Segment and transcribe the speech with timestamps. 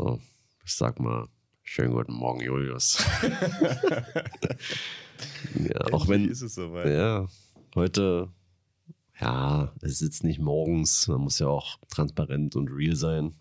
[0.00, 0.18] So,
[0.64, 1.28] ich sag mal,
[1.62, 3.04] schönen guten Morgen, Julius.
[5.54, 6.26] ja, auch wenn.
[6.26, 6.88] ist es soweit.
[6.88, 7.28] Ja,
[7.74, 8.32] heute,
[9.20, 11.06] ja, es ist jetzt nicht morgens.
[11.06, 13.34] Man muss ja auch transparent und real sein.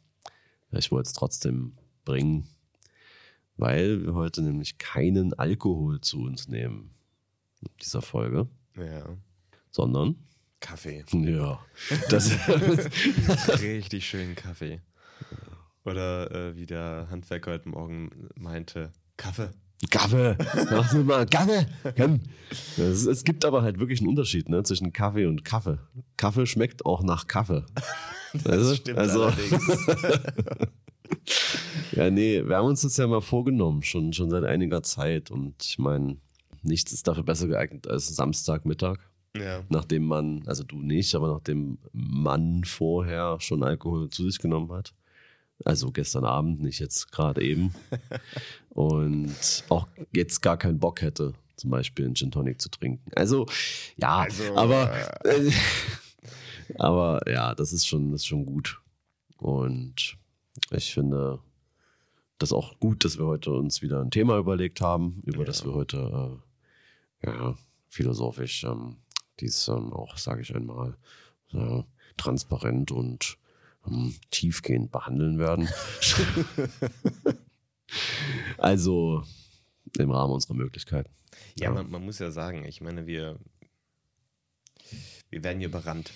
[0.72, 2.50] Ich wollte es trotzdem bringen,
[3.56, 6.94] weil wir heute nämlich keinen Alkohol zu uns nehmen
[7.62, 9.06] in dieser Folge, Ja.
[9.72, 10.28] sondern,
[10.60, 11.06] Kaffee.
[11.14, 11.66] ja,
[12.10, 12.32] das,
[13.62, 14.82] Richtig schönen Kaffee.
[15.86, 19.50] Oder äh, wie der Handwerker heute Morgen meinte, Kaffee.
[19.90, 20.36] Kaffee,
[20.72, 21.66] mach mir mal Kaffee.
[22.78, 25.78] Es, es gibt aber halt wirklich einen Unterschied ne, zwischen Kaffee und Kaffee.
[26.18, 27.66] Kaffee schmeckt auch nach Kaffee.
[28.44, 29.88] Das stimmt allerdings.
[31.92, 35.32] Ja, nee, wir haben uns das ja mal vorgenommen, schon, schon seit einiger Zeit.
[35.32, 36.18] Und ich meine,
[36.62, 39.00] nichts ist dafür besser geeignet als Samstagmittag,
[39.36, 39.64] Ja.
[39.70, 44.94] nachdem man, also du nicht, aber nachdem man vorher schon Alkohol zu sich genommen hat.
[45.66, 47.74] Also gestern Abend, nicht jetzt gerade eben.
[48.70, 53.12] Und auch jetzt gar keinen Bock hätte, zum Beispiel einen Gin Tonic zu trinken.
[53.16, 53.46] Also,
[53.98, 55.52] ja, Also, aber, äh,
[56.78, 58.80] aber ja, das ist schon, das ist schon gut.
[59.38, 60.18] Und
[60.72, 61.40] ich finde
[62.38, 65.46] das auch gut, dass wir heute uns wieder ein Thema überlegt haben, über Ja.
[65.46, 66.42] das wir heute
[67.24, 67.58] äh, ja,
[67.90, 68.98] philosophisch ähm,
[69.42, 70.96] dies ähm, auch, sage ich einmal,
[71.54, 71.84] äh,
[72.18, 73.38] transparent und
[74.32, 75.68] tiefgehend behandeln werden.
[78.58, 79.24] also
[79.98, 81.10] im Rahmen unserer Möglichkeiten.
[81.56, 81.72] Ja, Ja.
[81.72, 83.40] man, man muss ja sagen, ich meine, wir,
[85.30, 86.12] wir werden hier überrannt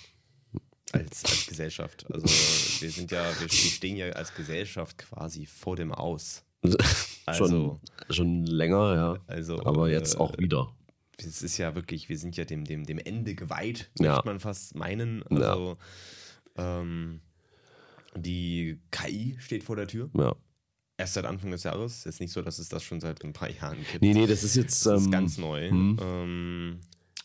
[0.91, 2.05] als, als Gesellschaft.
[2.11, 2.25] Also
[2.81, 6.43] wir sind ja, wir stehen ja als Gesellschaft quasi vor dem Aus.
[7.25, 7.79] Also, schon,
[8.13, 9.17] schon länger, ja.
[9.27, 10.75] also Aber jetzt äh, auch wieder.
[11.15, 14.15] Es ist ja wirklich, wir sind ja dem, dem, dem Ende geweiht, Ja.
[14.15, 15.23] möchte man fast meinen.
[15.29, 15.77] Also
[16.57, 17.21] ähm,
[18.17, 20.09] die KI steht vor der Tür.
[20.17, 20.35] Ja.
[20.97, 21.97] Erst seit Anfang des Jahres.
[21.99, 24.01] Ist jetzt nicht so, dass es das schon seit ein paar Jahren gibt.
[24.01, 24.85] Nee, nee, das ist jetzt.
[24.85, 25.69] Das ist ähm, ganz neu.
[25.69, 25.97] hm.
[26.01, 26.79] Ähm,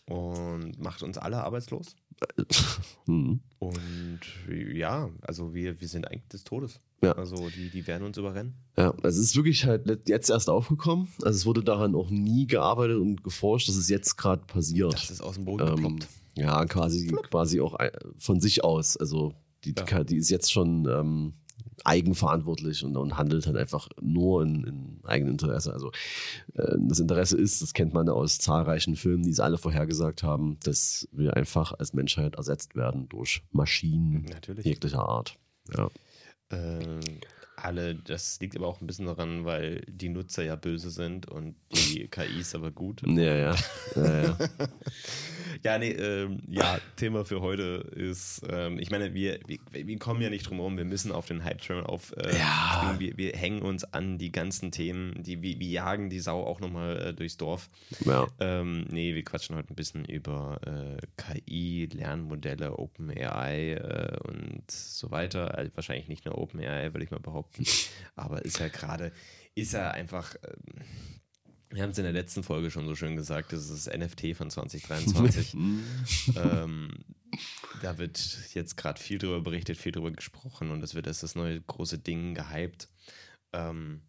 [0.07, 1.95] und macht uns alle arbeitslos.
[3.07, 3.41] hm.
[3.59, 4.21] Und
[4.73, 6.81] ja, also wir, wir sind eigentlich des Todes.
[7.03, 7.13] Ja.
[7.13, 8.55] Also die, die werden uns überrennen.
[8.77, 11.09] Ja, es ist wirklich halt jetzt erst aufgekommen.
[11.23, 14.95] Also es wurde daran auch nie gearbeitet und geforscht, dass es jetzt gerade passiert.
[14.95, 16.09] Das ist aus dem Boden Ähm, geploppt.
[16.37, 18.97] ja, quasi, quasi auch äh, von sich aus.
[18.97, 19.35] Also
[19.73, 20.05] die, Ja.
[20.05, 21.35] die ist jetzt schon ähm,
[21.85, 25.73] eigenverantwortlich und, und handelt halt einfach nur in, in eigenem Interesse.
[25.73, 25.91] Also
[26.55, 30.59] äh, das Interesse ist, das kennt man aus zahlreichen Filmen, die es alle vorhergesagt haben,
[30.65, 34.65] dass wir einfach als Menschheit ersetzt werden durch Maschinen Natürlich.
[34.65, 35.39] jeglicher Art.
[35.77, 35.89] Ja.
[36.51, 37.01] Ähm,
[37.65, 41.55] alle, das liegt aber auch ein bisschen daran, weil die Nutzer ja böse sind und
[41.73, 43.03] die KIs aber gut.
[43.07, 43.57] Ja, ja.
[43.97, 44.39] ja, ja.
[45.65, 50.21] Ja, nee, ähm, ja, Thema für heute ist, ähm, ich meine, wir, wir, wir kommen
[50.21, 52.15] ja nicht drum herum, wir müssen auf den Hype-Train auf.
[52.17, 52.95] Äh, Ja.
[52.99, 56.61] Wir, wir hängen uns an die ganzen Themen, die, wir, wir jagen die Sau auch
[56.61, 57.71] nochmal äh, durchs Dorf.
[58.05, 58.27] ja.
[58.39, 65.11] Ähm, nee, wir quatschen heute ein bisschen über äh, KI, Lernmodelle, OpenAI äh, und so
[65.11, 65.57] weiter.
[65.57, 67.48] Also wahrscheinlich nicht nur OpenAI, würde ich mal behaupten.
[68.17, 69.13] Aber ist ja gerade,
[69.55, 70.35] ist ja einfach.
[70.43, 70.85] Ähm,
[71.71, 74.35] wir haben es in der letzten Folge schon so schön gesagt, das ist das NFT
[74.35, 75.55] von 2023.
[76.37, 76.91] ähm,
[77.83, 81.35] da wird jetzt gerade viel drüber berichtet, viel drüber gesprochen und es wird als das
[81.35, 82.89] neue große Ding gehypt.
[83.53, 84.01] Ähm,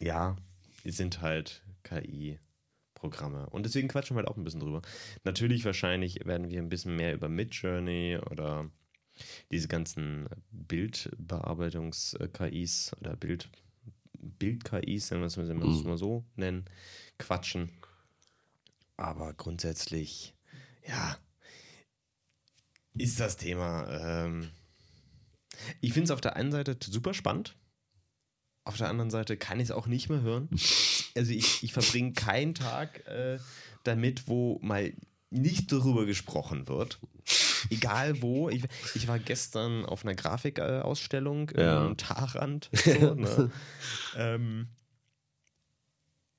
[0.00, 0.36] ja,
[0.84, 3.48] die sind halt KI-Programme.
[3.50, 4.82] Und deswegen quatschen wir halt auch ein bisschen drüber.
[5.24, 8.70] Natürlich, wahrscheinlich werden wir ein bisschen mehr über Midjourney oder
[9.50, 13.48] diese ganzen Bildbearbeitungs-KIs oder Bild,
[14.18, 15.82] Bild-KIs, wenn wir es Mhm.
[15.84, 16.64] mal so nennen,
[17.18, 17.70] quatschen.
[18.96, 20.34] Aber grundsätzlich,
[20.86, 21.18] ja,
[22.96, 24.24] ist das Thema.
[24.26, 24.50] Ähm,
[25.80, 27.56] ich finde es auf der einen Seite super spannend.
[28.64, 30.48] Auf der anderen Seite kann ich es auch nicht mehr hören.
[31.14, 33.38] Also ich, ich verbringe keinen Tag äh,
[33.82, 34.92] damit, wo mal
[35.30, 37.00] nicht darüber gesprochen wird.
[37.70, 38.48] Egal wo.
[38.48, 38.64] Ich,
[38.94, 41.86] ich war gestern auf einer Grafikausstellung Ja.
[41.86, 42.70] im Tarrand.
[42.84, 43.50] So, ne?
[44.16, 44.68] ähm,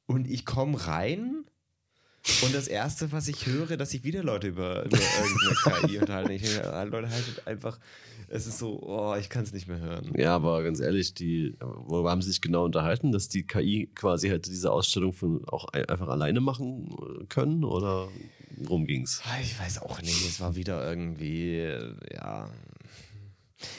[0.07, 1.45] und ich komme rein
[2.43, 6.31] und das Erste, was ich höre, dass sich wieder Leute über, über irgendeine KI unterhalten.
[6.31, 7.79] Ich denke, ah, Leute, haltet einfach,
[8.27, 10.11] es ist so, oh, ich kann es nicht mehr hören.
[10.15, 14.29] Ja, aber ganz ehrlich, die, worüber haben sie sich genau unterhalten, dass die KI quasi
[14.29, 16.89] hätte diese Ausstellung von auch ein- einfach alleine machen
[17.21, 18.07] äh, können oder
[18.57, 19.21] worum ging's?
[19.25, 21.63] Ah, Ich weiß auch nicht, es war wieder irgendwie,
[22.13, 22.49] ja.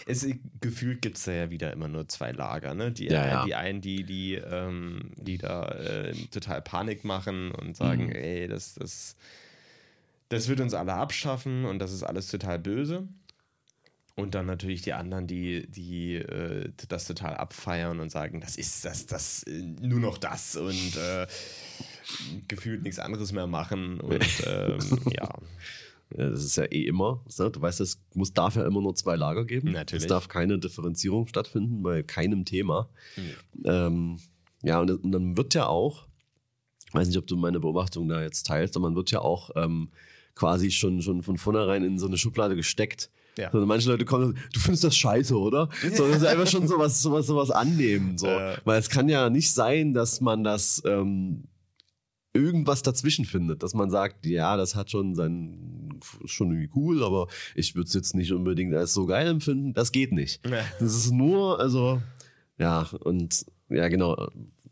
[0.06, 0.26] Es,
[0.60, 2.92] gefühlt gibt es da ja wieder immer nur zwei Lager, ne?
[2.92, 3.44] Die, Ja, ja.
[3.44, 8.12] die einen, die, die, ähm, die da äh, total Panik machen und sagen, Mhm.
[8.12, 9.16] ey, das, das,
[10.28, 13.08] das wird uns alle abschaffen und das ist alles total böse.
[14.16, 18.84] Und dann natürlich die anderen, die, die äh, das total abfeiern und sagen, das ist
[18.84, 21.26] das, das, äh, nur noch das und äh,
[22.48, 23.98] gefühlt nichts anderes mehr machen.
[23.98, 24.78] Und ähm,
[25.10, 25.28] ja.
[26.10, 27.24] Das ist ja eh immer.
[27.36, 29.72] Du weißt, es muss, darf ja immer nur zwei Lager geben.
[29.72, 30.04] Natürlich.
[30.04, 32.88] Es darf keine Differenzierung stattfinden bei keinem Thema.
[33.16, 33.64] Mhm.
[33.64, 34.16] Ähm,
[34.62, 36.06] ja, und, und, dann wird ja auch,
[36.86, 39.50] ich weiß nicht, ob du meine Beobachtung da jetzt teilst, aber man wird ja auch
[39.54, 39.90] ähm,
[40.34, 43.10] quasi schon, schon von vornherein in so eine Schublade gesteckt.
[43.38, 43.48] Ja.
[43.52, 45.68] Also manche Leute kommen, du findest das scheiße, oder?
[45.94, 48.18] So, das ist einfach schon sowas, sowas, sowas annehmen.
[48.18, 48.26] So.
[48.26, 48.56] Äh.
[48.64, 51.44] Weil es kann ja nicht sein, dass man das ähm,
[52.32, 57.26] irgendwas dazwischen findet, dass man sagt, ja, das hat schon sein, schon irgendwie cool, aber
[57.54, 59.74] ich würde es jetzt nicht unbedingt als so geil empfinden.
[59.74, 60.46] Das geht nicht.
[60.46, 60.64] Ja.
[60.78, 62.00] Das ist nur, also,
[62.58, 64.28] ja, und ja, genau.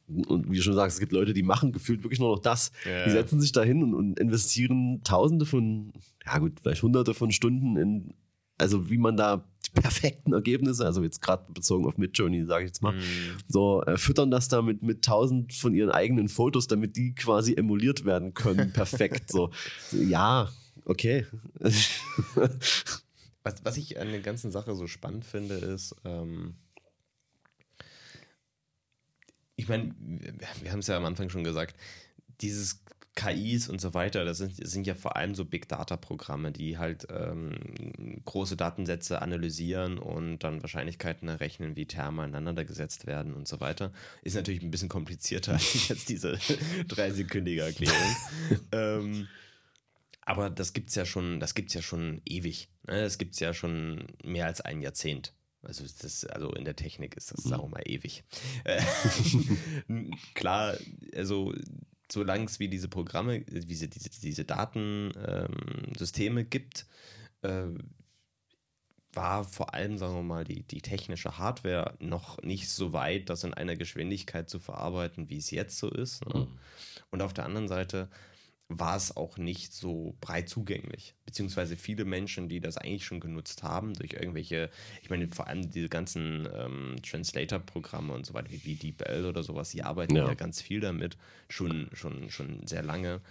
[0.06, 2.72] Und wie du schon sagst, es gibt Leute, die machen gefühlt wirklich nur noch das.
[2.86, 3.04] Ja.
[3.04, 5.92] Die setzen sich dahin und, und investieren Tausende von,
[6.24, 8.14] ja gut, vielleicht Hunderte von Stunden in
[8.58, 9.44] also wie man da
[9.80, 13.38] perfekten Ergebnisse, also jetzt gerade bezogen auf Midjourney, sage ich jetzt mal, mm.
[13.48, 17.54] so äh, füttern das da mit, mit tausend von ihren eigenen Fotos, damit die quasi
[17.54, 19.30] emuliert werden können, perfekt.
[19.30, 19.50] so,
[19.92, 20.48] ja,
[20.84, 21.26] okay.
[23.42, 26.54] was, was ich an der ganzen Sache so spannend finde, ist, ähm,
[29.56, 31.76] ich meine, wir haben es ja am Anfang schon gesagt,
[32.40, 32.84] dieses
[33.18, 36.78] KIs und so weiter, das sind, das sind ja vor allem so Big Data-Programme, die
[36.78, 37.52] halt ähm,
[38.24, 43.92] große Datensätze analysieren und dann Wahrscheinlichkeiten errechnen, wie Therme aneinander gesetzt werden und so weiter.
[44.22, 46.38] Ist natürlich ein bisschen komplizierter als jetzt diese
[46.88, 48.16] dreisekündige Erklärung.
[48.72, 49.28] ähm,
[50.22, 52.68] aber das gibt's ja schon, das gibt's ja schon ewig.
[52.86, 53.02] Ne?
[53.02, 55.34] Das gibt's ja schon mehr als ein Jahrzehnt.
[55.62, 58.22] Also, das, also in der Technik ist das, sagen wir mal, ewig.
[60.34, 60.78] Klar,
[61.16, 61.52] also
[62.10, 66.86] solange es wie diese Programme, diese, diese, diese Datensysteme ähm, gibt,
[67.42, 67.66] äh,
[69.12, 73.44] war vor allem, sagen wir mal, die, die technische Hardware noch nicht so weit, das
[73.44, 76.26] in einer Geschwindigkeit zu verarbeiten, wie es jetzt so ist.
[76.26, 76.40] Ne?
[76.40, 76.58] Mhm.
[77.10, 78.08] Und auf der anderen Seite
[78.68, 81.14] war es auch nicht so breit zugänglich.
[81.24, 84.70] Beziehungsweise viele Menschen, die das eigentlich schon genutzt haben, durch irgendwelche,
[85.02, 89.42] ich meine, vor allem diese ganzen ähm, Translator-Programme und so weiter, wie, wie DeepL oder
[89.42, 90.26] sowas, die arbeiten ja.
[90.26, 90.34] ja.
[90.34, 91.16] ganz viel damit,
[91.48, 93.22] schon, schon, schon sehr lange.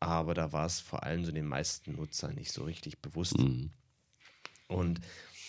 [0.00, 3.38] Aber da war es vor allem so den meisten Nutzern nicht so richtig bewusst.
[3.38, 3.70] Mhm.
[4.66, 5.00] Und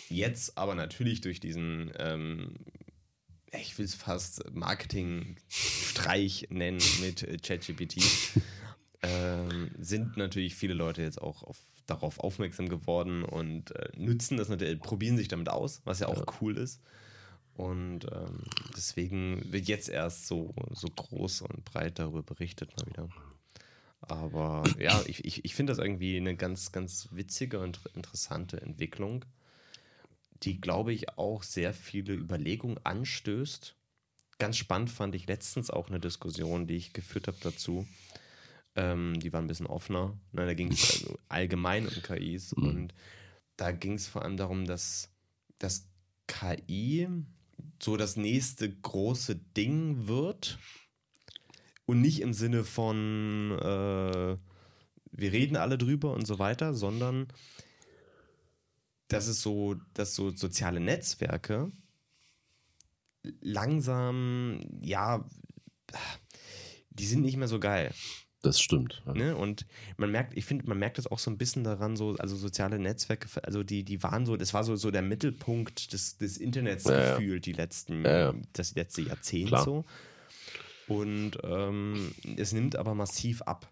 [0.09, 2.57] jetzt aber natürlich durch diesen ähm,
[3.59, 8.01] ich will es fast Marketing-Streich nennen mit ChatGPT,
[9.03, 11.57] ähm, sind natürlich viele Leute jetzt auch auf,
[11.87, 16.25] darauf aufmerksam geworden und äh, nützen das natürlich, probieren sich damit aus, was ja auch
[16.25, 16.33] ja.
[16.41, 16.81] cool ist.
[17.53, 18.43] Und ähm,
[18.75, 23.09] deswegen wird jetzt erst so, so groß und breit darüber berichtet mal wieder.
[24.01, 29.25] Aber ja, ich, ich, ich finde das irgendwie eine ganz, ganz witzige und interessante Entwicklung,
[30.43, 33.75] die, glaube ich, auch sehr viele Überlegungen anstößt.
[34.39, 37.85] Ganz spannend fand ich letztens auch eine Diskussion, die ich geführt habe dazu,
[38.75, 40.17] ähm, die waren ein bisschen offener.
[40.31, 42.55] Ne, da ging es also allgemein um KIs.
[42.55, 42.63] Mhm.
[42.63, 42.93] Und
[43.57, 45.09] da ging es vor allem darum, dass
[45.59, 45.87] das
[46.27, 47.07] KI
[47.81, 50.57] so das nächste große Ding wird.
[51.85, 54.37] Und nicht im Sinne von, äh,
[55.11, 57.27] wir reden alle drüber und so weiter, sondern
[59.09, 61.69] dass es so, dass so soziale Netzwerke
[63.41, 65.25] langsam, ja,
[66.91, 67.93] die sind nicht mehr so geil.
[68.41, 69.03] Das stimmt.
[69.05, 69.13] Ja.
[69.13, 69.35] Ne?
[69.35, 69.67] Und
[69.97, 72.79] man merkt, ich finde, man merkt das auch so ein bisschen daran, so, also soziale
[72.79, 76.85] Netzwerke, also die, die waren so, das war so, so der Mittelpunkt des, des Internets
[76.85, 79.63] ja, gefühlt, die letzten, ja, das letzte Jahrzehnt Klar.
[79.63, 79.85] so.
[80.87, 83.71] Und ähm, es nimmt aber massiv ab.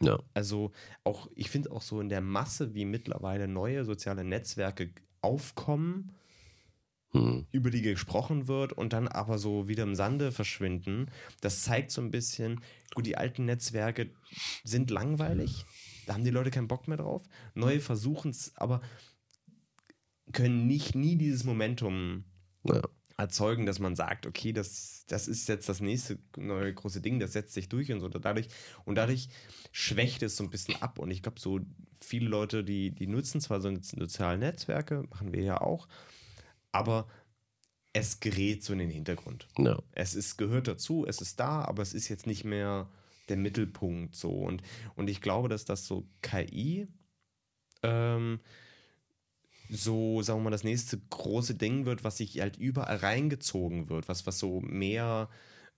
[0.00, 0.18] Ja.
[0.32, 0.72] Also
[1.04, 6.14] auch, ich finde auch so in der Masse, wie mittlerweile neue soziale Netzwerke aufkommen,
[7.12, 7.46] hm.
[7.52, 11.10] über die gesprochen wird und dann aber so wieder im Sande verschwinden.
[11.40, 12.60] Das zeigt so ein bisschen,
[12.94, 14.10] gut, die alten Netzwerke
[14.64, 15.64] sind langweilig,
[16.06, 17.22] da haben die Leute keinen Bock mehr drauf.
[17.54, 18.80] Neue versuchen es, aber
[20.32, 22.24] können nicht nie dieses Momentum
[22.64, 22.82] ja.
[23.16, 27.32] erzeugen, dass man sagt, okay, das, das ist jetzt das nächste neue große Ding, das
[27.32, 28.08] setzt sich durch und so.
[28.08, 28.48] Dadurch,
[28.84, 29.28] und dadurch
[29.72, 30.98] schwächt es so ein bisschen ab.
[30.98, 31.60] Und ich glaube, so
[32.00, 35.88] viele Leute, die, die nutzen zwar so soziale Netzwerke, machen wir ja auch,
[36.72, 37.08] aber
[37.92, 39.48] es gerät so in den Hintergrund.
[39.58, 39.82] Ja.
[39.92, 42.88] Es ist, gehört dazu, es ist da, aber es ist jetzt nicht mehr
[43.28, 44.30] der Mittelpunkt so.
[44.30, 44.62] Und,
[44.94, 46.88] und ich glaube, dass das so KI
[47.82, 48.40] ähm,
[49.70, 54.08] so, sagen wir mal, das nächste große Ding wird, was sich halt überall reingezogen wird,
[54.08, 55.28] was, was so mehr,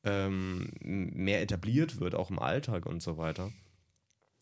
[0.04, 3.52] ähm, mehr etabliert wird, auch im Alltag und so weiter.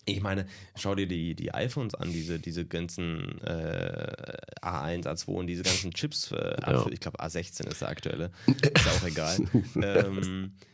[0.09, 0.47] Ich meine,
[0.77, 5.93] schau dir die, die iPhones an, diese, diese ganzen äh, A1, A2 und diese ganzen
[5.93, 6.33] Chips.
[6.33, 6.87] Äh, Ja.
[6.91, 8.31] Ich glaube, A16 ist der aktuelle.
[8.47, 9.37] Ist ja auch egal.
[9.77, 10.69] ähm, äh,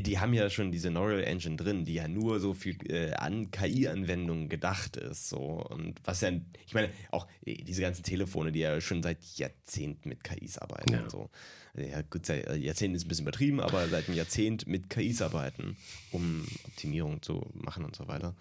[0.00, 3.50] die haben ja schon diese Neural Engine drin, die ja nur so für äh, an
[3.50, 5.28] KI-Anwendungen gedacht ist.
[5.28, 5.38] So.
[5.38, 6.30] Und was ja,
[6.66, 10.92] ich meine, auch äh, diese ganzen Telefone, die ja schon seit Jahrzehnten mit KIs arbeiten
[10.92, 11.10] Ja.
[11.10, 11.30] so.
[11.76, 15.22] Ja, gut, seit äh, Jahrzehnten ist ein bisschen übertrieben, aber seit einem Jahrzehnt mit KIs
[15.22, 15.76] arbeiten,
[16.12, 18.36] um Optimierung zu machen und so weiter.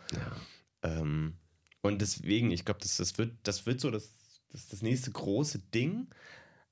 [0.83, 1.33] Ähm,
[1.81, 4.11] und deswegen, ich glaube, das, das, wird, das wird so das,
[4.51, 6.07] das, das nächste große Ding,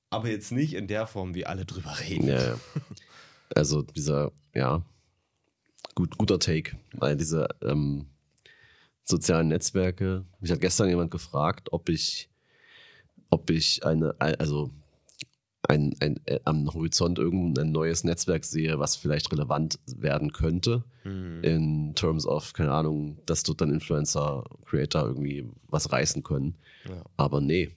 [0.10, 2.28] aber jetzt nicht in der Form, wie alle drüber reden.
[2.28, 2.60] Ja, ja.
[3.56, 4.84] Also dieser, ja,
[5.96, 8.08] gut, guter Take, weil diese ähm,
[9.04, 12.30] sozialen Netzwerke, mich hat gestern jemand gefragt, ob ich,
[13.30, 14.72] ob ich eine, also
[15.68, 21.44] ein, ein, äh, am Horizont irgendein neues Netzwerk sehe, was vielleicht relevant werden könnte, Hm.
[21.44, 26.56] in terms of, keine Ahnung, dass dort dann Influencer, Creator irgendwie was reißen können.
[26.88, 27.04] Ja.
[27.18, 27.72] Aber nee.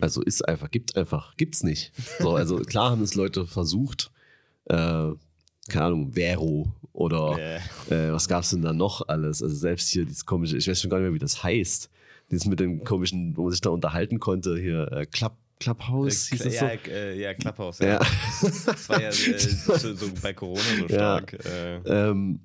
[0.00, 1.92] Also ist einfach, gibt einfach, gibt's nicht.
[2.18, 4.10] So, also klar haben es Leute versucht,
[4.70, 5.12] äh,
[5.68, 7.38] keine Ahnung, Vero oder
[7.90, 9.42] Äh, äh, was gab's denn da noch alles?
[9.42, 11.90] Also selbst hier dieses komische, ich weiß schon gar nicht mehr, wie das heißt.
[12.30, 16.44] Dieses mit dem komischen, wo man sich da unterhalten konnte, hier äh, Club, Clubhouse hieß
[16.46, 16.64] es so.
[16.64, 17.86] ja, äh, ja, Clubhouse, ja.
[17.88, 17.98] Ja.
[18.66, 20.88] Das war ja äh, so, so bei Corona so Ja.
[20.88, 21.44] stark.
[21.44, 22.40] Äh, ähm,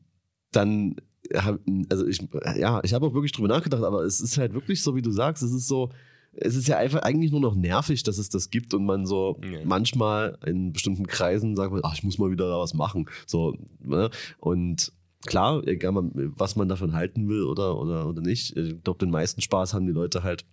[0.51, 0.96] dann
[1.34, 2.20] hab, also ich,
[2.58, 5.12] ja, ich habe auch wirklich drüber nachgedacht, aber es ist halt wirklich so, wie du
[5.12, 5.89] sagst, es ist so,
[6.37, 9.39] es ist ja einfach eigentlich nur noch nervig, dass es das gibt und man so
[9.43, 9.59] Ja.
[9.63, 13.09] manchmal in bestimmten Kreisen sagt, man, ach, ich muss mal wieder da was machen.
[13.25, 14.09] So, ne?
[14.39, 14.91] Und
[15.25, 15.93] klar, egal
[16.35, 19.85] was man davon halten will oder, oder, oder nicht, ich glaube, den meisten Spaß haben
[19.85, 20.45] die Leute halt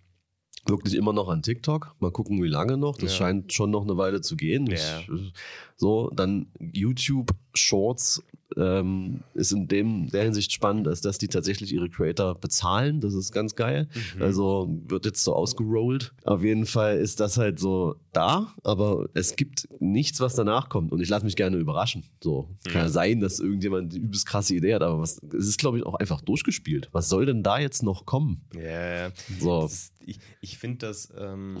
[0.65, 1.93] wirklich immer noch an TikTok.
[1.99, 2.95] Mal gucken, wie lange noch.
[2.95, 3.17] Das Ja.
[3.17, 4.67] scheint schon noch eine Weile zu gehen.
[4.67, 4.99] Ja.
[5.01, 5.33] Ich,
[5.75, 8.23] so, dann YouTube Shorts
[8.57, 12.99] ähm, ist in dem der Hinsicht spannend, als dass die tatsächlich ihre Creator bezahlen.
[12.99, 13.87] Das ist ganz geil.
[14.15, 14.21] mhm.
[14.21, 16.13] Also wird jetzt so ausgerollt.
[16.23, 20.91] Auf jeden Fall ist das halt so da, aber es gibt nichts, was danach kommt.
[20.91, 22.05] Und ich lasse mich gerne überraschen.
[22.21, 25.59] So kann ja sein, dass irgendjemand die übelst krasse Idee hat, aber was, es ist,
[25.59, 26.89] glaube ich, auch einfach durchgespielt.
[26.91, 28.41] Was soll denn da jetzt noch kommen?
[28.53, 29.11] ja, ja.
[29.39, 29.65] So.
[29.65, 31.57] Ist, ich ich finde das, ähm,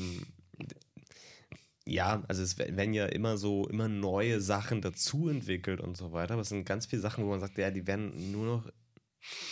[1.85, 6.33] ja, also es werden ja immer so, immer neue Sachen dazu entwickelt und so weiter,
[6.33, 8.71] aber es sind ganz viele Sachen, wo man sagt, ja, die werden nur noch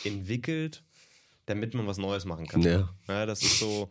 [0.04, 0.84] entwickelt,
[1.46, 2.62] damit man was Neues machen kann.
[2.62, 2.90] Ja.
[3.08, 3.90] Ja, das ist so,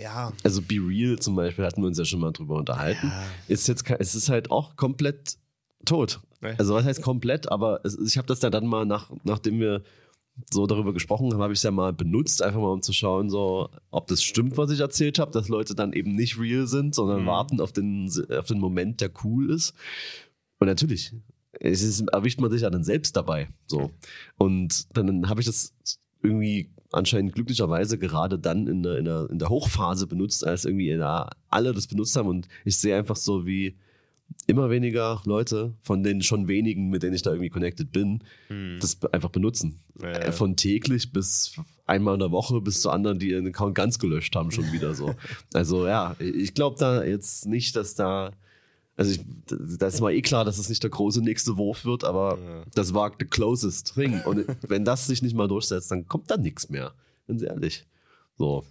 [0.00, 3.08] ja, Also Be Real zum Beispiel hatten wir uns ja schon mal drüber unterhalten.
[3.08, 3.24] Ja.
[3.48, 5.38] Ist jetzt, es ist halt auch komplett
[5.84, 6.20] tot.
[6.58, 9.82] Also was heißt komplett, aber es, ich habe das ja dann mal, nach, nachdem wir
[10.50, 13.30] so darüber gesprochen haben, habe ich es ja mal benutzt, einfach mal um zu schauen,
[13.30, 16.94] so, ob das stimmt, was ich erzählt habe, dass Leute dann eben nicht real sind,
[16.94, 17.26] sondern Mhm.
[17.26, 19.74] warten auf den, auf den Moment, der cool ist.
[20.58, 21.12] Und natürlich,
[21.58, 23.48] es ist, erwischt man sich ja dann selbst dabei.
[23.66, 23.90] So.
[24.36, 25.74] Und dann habe ich das
[26.22, 30.94] irgendwie anscheinend glücklicherweise gerade dann in der, in, der, in der Hochphase benutzt, als irgendwie
[30.96, 32.28] da alle das benutzt haben.
[32.28, 33.76] Und ich sehe einfach so, wie
[34.46, 38.78] immer weniger Leute von den schon wenigen, mit denen ich da irgendwie connected bin, hm,
[38.80, 39.80] das einfach benutzen.
[40.00, 40.08] Ja.
[40.10, 41.56] Äh, Von täglich bis
[41.86, 44.94] einmal in der Woche bis zu anderen, die ihren Account ganz gelöscht haben, schon wieder
[44.94, 45.14] so.
[45.54, 48.32] Also ja, ich glaube da jetzt nicht, dass da.
[48.98, 49.20] Also ich,
[49.78, 52.64] da ist mal eh klar, dass es nicht der große nächste Wurf wird, aber Ja.
[52.74, 54.22] das war the closest thing.
[54.24, 56.94] Und wenn das sich nicht mal durchsetzt, dann kommt da nichts mehr.
[57.28, 57.84] Ganz ehrlich.
[58.38, 58.64] So.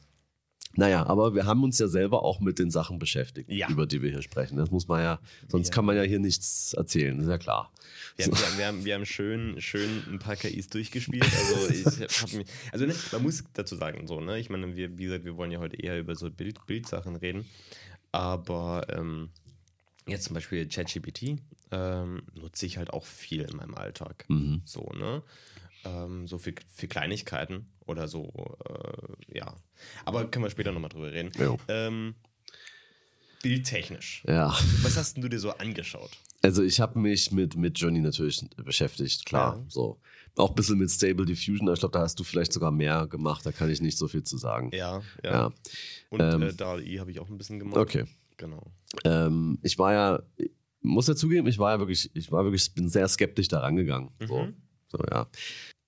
[0.77, 3.69] Naja, aber wir haben uns ja selber auch mit den Sachen beschäftigt, Ja.
[3.69, 4.57] über die wir hier sprechen.
[4.57, 5.73] Das muss man ja, sonst Ja.
[5.73, 7.71] kann man ja hier nichts erzählen, ist ja klar.
[8.17, 11.23] Wir haben, wir, haben, wir, haben, wir haben schön, schön ein paar KIs durchgespielt.
[11.25, 11.85] Also, ich
[12.21, 14.39] hab mich, also ne, man muss dazu sagen, so, ne?
[14.39, 17.45] Ich meine, wir, wie gesagt, wir wollen ja heute eher über so Bild, Bildsachen reden.
[18.11, 19.29] Aber ähm,
[20.07, 21.37] jetzt zum Beispiel ChatGPT
[21.71, 24.25] ähm, nutze ich halt auch viel in meinem Alltag.
[24.29, 24.61] Mhm.
[24.63, 25.21] So, ne?
[25.85, 29.55] Ähm, so für, für Kleinigkeiten oder so, äh, ja.
[30.03, 31.31] Aber können wir später nochmal drüber reden.
[31.67, 32.15] Ähm,
[33.43, 34.23] bildtechnisch.
[34.27, 34.47] Ja.
[34.81, 36.11] Was hast du dir so angeschaut?
[36.41, 39.57] Also ich habe mich mit, mit Johnny natürlich beschäftigt, klar.
[39.57, 39.65] Ja.
[39.67, 39.99] So.
[40.35, 43.07] Auch ein bisschen mit Stable Diffusion, aber ich glaube, da hast du vielleicht sogar mehr
[43.07, 44.69] gemacht, da kann ich nicht so viel zu sagen.
[44.73, 45.31] Ja, ja.
[45.31, 45.53] Ja.
[46.09, 47.77] Und Ähm, äh, DALI habe ich auch ein bisschen gemacht.
[47.77, 48.05] Okay.
[48.37, 48.63] Genau.
[49.05, 50.23] Ähm, ich war ja,
[50.81, 54.09] muss ja zugeben, ich war ja wirklich, ich war wirklich, bin sehr skeptisch da rangegangen.
[54.27, 54.43] So.
[54.43, 54.55] Mhm.
[54.87, 55.27] so, ja.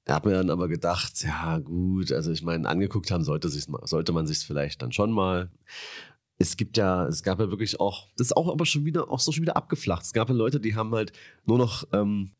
[0.08, 3.68] Er hat mir dann aber gedacht, ja gut, also ich meine, angeguckt haben sollte, sich's
[3.84, 5.52] sollte man sich vielleicht dann schon mal.
[6.40, 9.20] Es gibt ja, es gab ja wirklich auch, das ist auch aber schon wieder, auch
[9.20, 10.04] so schon wieder abgeflacht.
[10.04, 11.12] Es gab ja Leute, die haben halt
[11.46, 12.32] nur noch ähm,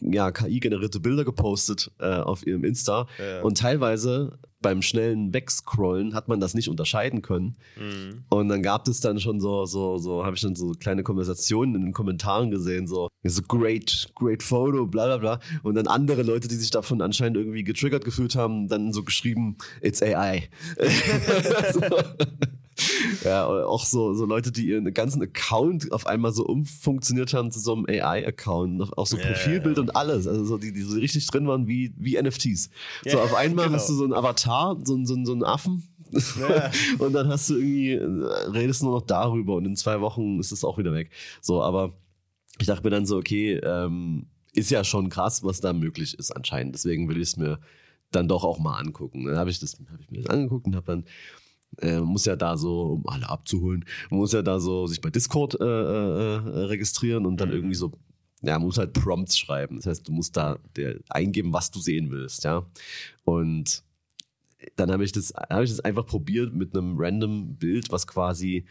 [0.00, 3.06] ja, KI-generierte Bilder gepostet äh, auf ihrem Insta.
[3.20, 3.42] Ja.
[3.42, 7.56] Und teilweise beim schnellen Wegscrollen hat man das nicht unterscheiden können.
[7.76, 8.24] Mhm.
[8.28, 11.74] Und dann gab es dann schon so, so, so, habe ich dann so kleine Konversationen
[11.74, 15.40] in den Kommentaren gesehen, so, so great, great photo, bla bla bla.
[15.62, 19.56] Und dann andere Leute, die sich davon anscheinend irgendwie getriggert gefühlt haben, dann so geschrieben,
[19.80, 20.48] it's AI.
[21.72, 21.80] so.
[23.24, 27.60] Ja, auch so, so Leute, die ihren ganzen Account auf einmal so umfunktioniert haben zu
[27.60, 28.96] so einem AI-Account.
[28.96, 29.82] Auch so Profilbild yeah.
[29.82, 30.26] und alles.
[30.26, 32.70] Also so, die, die so richtig drin waren wie, wie NFTs.
[33.06, 33.76] So auf einmal genau.
[33.76, 35.82] hast du so einen Avatar, so, so, so einen Affen.
[36.98, 40.62] Und dann hast du irgendwie, redest nur noch darüber und in zwei Wochen ist es
[40.62, 41.10] auch wieder weg.
[41.40, 41.94] So, aber
[42.58, 46.30] ich dachte mir dann so, okay, ähm, ist ja schon krass, was da möglich ist
[46.30, 46.74] anscheinend.
[46.74, 47.58] Deswegen will ich es mir
[48.10, 49.24] dann doch auch mal angucken.
[49.24, 51.04] Dann habe ich, das, hab ich mir das angeguckt und habe dann
[51.80, 55.60] äh, muss ja da so, um alle abzuholen, muss ja da so sich bei Discord
[55.60, 57.56] äh, äh, äh, registrieren und dann mhm.
[57.56, 57.92] irgendwie so,
[58.42, 59.76] ja, man muss halt Prompts schreiben.
[59.76, 62.66] Das heißt, du musst da der, eingeben, was du sehen willst, ja.
[63.24, 63.82] Und
[64.76, 68.64] dann habe ich das, habe ich das einfach probiert mit einem random Bild, was quasi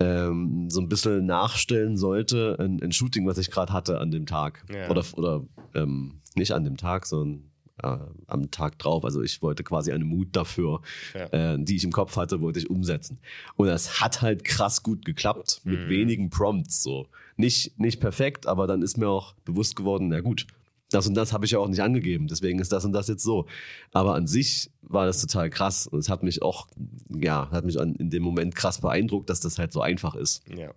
[0.00, 4.26] ähm, so ein bisschen nachstellen sollte, ein, ein Shooting, was ich gerade hatte an dem
[4.26, 4.64] Tag.
[4.72, 4.88] Ja.
[4.88, 7.50] Oder, oder ähm, nicht an dem Tag, sondern
[7.82, 9.04] äh, am Tag drauf.
[9.04, 10.80] Also ich wollte quasi eine Mut dafür,
[11.14, 11.54] ja.
[11.54, 13.18] äh, die ich im Kopf hatte, wollte ich umsetzen.
[13.56, 15.88] Und das hat halt krass gut geklappt mit mhm.
[15.88, 16.82] wenigen Prompts.
[16.82, 17.06] So
[17.36, 20.46] nicht nicht perfekt, aber dann ist mir auch bewusst geworden, na gut,
[20.90, 23.22] das und das habe ich ja auch nicht angegeben, deswegen ist das und das jetzt
[23.22, 23.46] so.
[23.92, 26.66] Aber an sich war das total krass und es hat mich auch,
[27.08, 30.42] ja, hat mich an, in dem Moment krass beeindruckt, dass das halt so einfach ist.
[30.56, 30.70] Ja.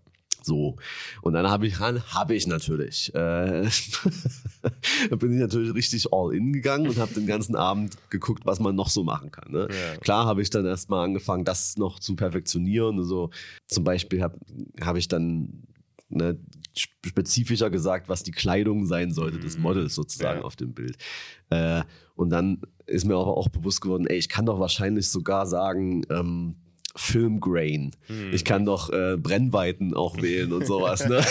[0.43, 0.75] So.
[1.21, 3.69] Und dann habe ich, habe ich natürlich, äh,
[5.17, 8.75] bin ich natürlich richtig all in gegangen und habe den ganzen Abend geguckt, was man
[8.75, 9.51] noch so machen kann.
[9.51, 9.67] Ne?
[9.69, 9.97] Ja.
[9.97, 12.97] Klar habe ich dann erstmal angefangen, das noch zu perfektionieren.
[12.97, 13.29] Also
[13.67, 14.39] zum Beispiel habe
[14.81, 15.63] hab ich dann
[16.09, 16.39] ne,
[16.73, 19.63] spezifischer gesagt, was die Kleidung sein sollte des mhm.
[19.63, 20.45] Models sozusagen ja.
[20.45, 20.97] auf dem Bild.
[21.49, 21.83] Äh,
[22.15, 26.03] und dann ist mir aber auch bewusst geworden, ey, ich kann doch wahrscheinlich sogar sagen,
[26.09, 26.55] ähm,
[26.95, 27.91] Filmgrain.
[28.07, 28.33] Mhm.
[28.33, 31.07] Ich kann doch äh, Brennweiten auch wählen und sowas.
[31.07, 31.17] Ne?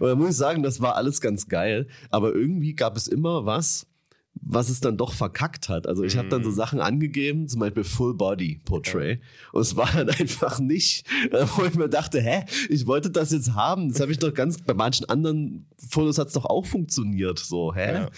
[0.00, 1.86] und da muss ich sagen, das war alles ganz geil.
[2.10, 3.86] Aber irgendwie gab es immer was,
[4.34, 5.86] was es dann doch verkackt hat.
[5.86, 6.18] Also ich mm.
[6.18, 6.54] habe dann so mhm.
[6.54, 9.20] Sachen angegeben, zum Beispiel Full Body Portrait.
[9.52, 13.32] Und es war dann einfach nicht, äh, wo ich mir dachte, hä, ich wollte das
[13.32, 13.90] jetzt haben.
[13.90, 17.38] Das habe ich doch ganz, bei manchen anderen Fotos hat es doch auch funktioniert.
[17.38, 17.92] So, hä?
[17.92, 18.10] Ja.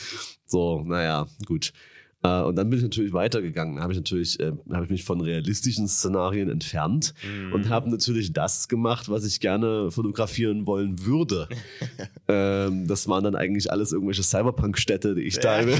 [0.44, 1.72] So, naja, gut.
[2.22, 3.80] Äh, und dann bin ich natürlich weitergegangen.
[3.80, 7.52] Habe ich natürlich, äh, habe ich mich von realistischen Szenarien entfernt mm.
[7.52, 11.48] und habe natürlich das gemacht, was ich gerne fotografieren wollen würde.
[12.28, 15.62] ähm, das waren dann eigentlich alles irgendwelche Cyberpunk-Städte, die ich ja.
[15.62, 15.62] da.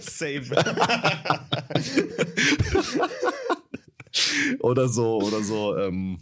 [0.00, 0.42] Same.
[4.60, 5.76] oder so, oder so.
[5.76, 6.18] Ähm,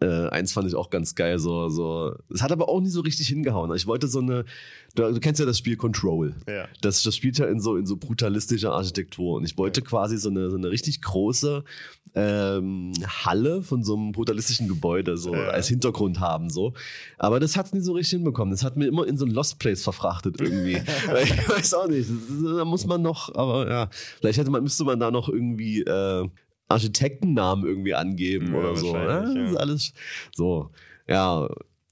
[0.00, 2.14] äh, eins fand ich auch ganz geil, so, so.
[2.32, 3.74] Es hat aber auch nie so richtig hingehauen.
[3.74, 4.44] Ich wollte so eine,
[4.94, 6.34] du, du kennst ja das Spiel Control.
[6.48, 6.68] Ja.
[6.82, 9.36] Das, das spielt ja in so, in so brutalistischer Architektur.
[9.36, 9.86] Und ich wollte ja.
[9.86, 11.64] quasi so eine, so eine richtig große
[12.14, 15.48] ähm, Halle von so einem brutalistischen Gebäude so ja.
[15.48, 16.74] als Hintergrund haben, so.
[17.18, 18.52] Aber das hat es nie so richtig hinbekommen.
[18.52, 20.76] Das hat mir immer in so ein Lost Place verfrachtet irgendwie.
[21.22, 22.08] ich weiß auch nicht.
[22.44, 26.28] Da muss man noch, aber ja, vielleicht hätte man, müsste man da noch irgendwie, äh,
[26.68, 28.92] Architektennamen irgendwie angeben ja, oder so.
[28.92, 28.98] Ne?
[28.98, 29.34] Ja.
[29.34, 29.92] Das ist alles
[30.34, 30.70] so.
[31.06, 31.48] Ja,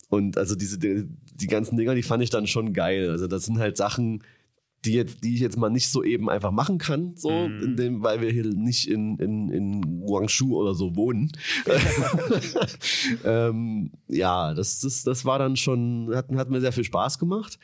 [0.08, 3.10] und also diese, die, die ganzen Dinger, die fand ich dann schon geil.
[3.10, 4.22] Also das sind halt Sachen,
[4.84, 7.62] die, jetzt, die ich jetzt mal nicht so eben einfach machen kann, so, mm.
[7.62, 11.32] in dem, weil wir hier nicht in, in, in Guangzhou oder so wohnen.
[13.24, 17.58] ähm, ja, das, das, das war dann schon, hat, hat mir sehr viel Spaß gemacht.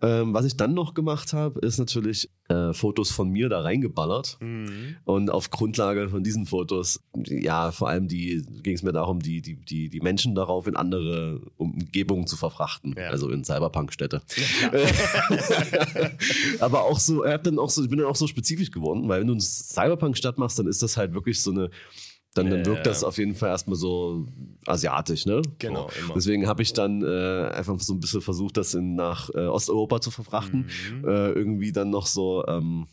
[0.00, 4.38] Ähm, was ich dann noch gemacht habe, ist natürlich äh, Fotos von mir da reingeballert.
[4.40, 4.96] Mhm.
[5.04, 9.42] Und auf Grundlage von diesen Fotos, ja, vor allem die ging es mir darum, die,
[9.42, 13.08] die, die, die Menschen darauf in andere Umgebungen zu verfrachten, ja.
[13.08, 14.22] also in Cyberpunk-Städte.
[14.72, 16.10] Ja.
[16.60, 19.20] Aber auch so, ich, dann auch so, ich bin dann auch so spezifisch geworden, weil
[19.20, 21.70] wenn du eine Cyberpunk-Stadt machst, dann ist das halt wirklich so eine
[22.38, 24.26] dann, dann wirkt das auf jeden Fall erstmal so
[24.66, 25.42] asiatisch, ne?
[25.58, 25.90] Genau.
[26.06, 26.14] So.
[26.14, 30.00] Deswegen habe ich dann äh, einfach so ein bisschen versucht, das in, nach äh, Osteuropa
[30.00, 30.66] zu verfrachten.
[30.92, 31.08] Mhm.
[31.08, 32.86] Äh, irgendwie dann noch so, ähm,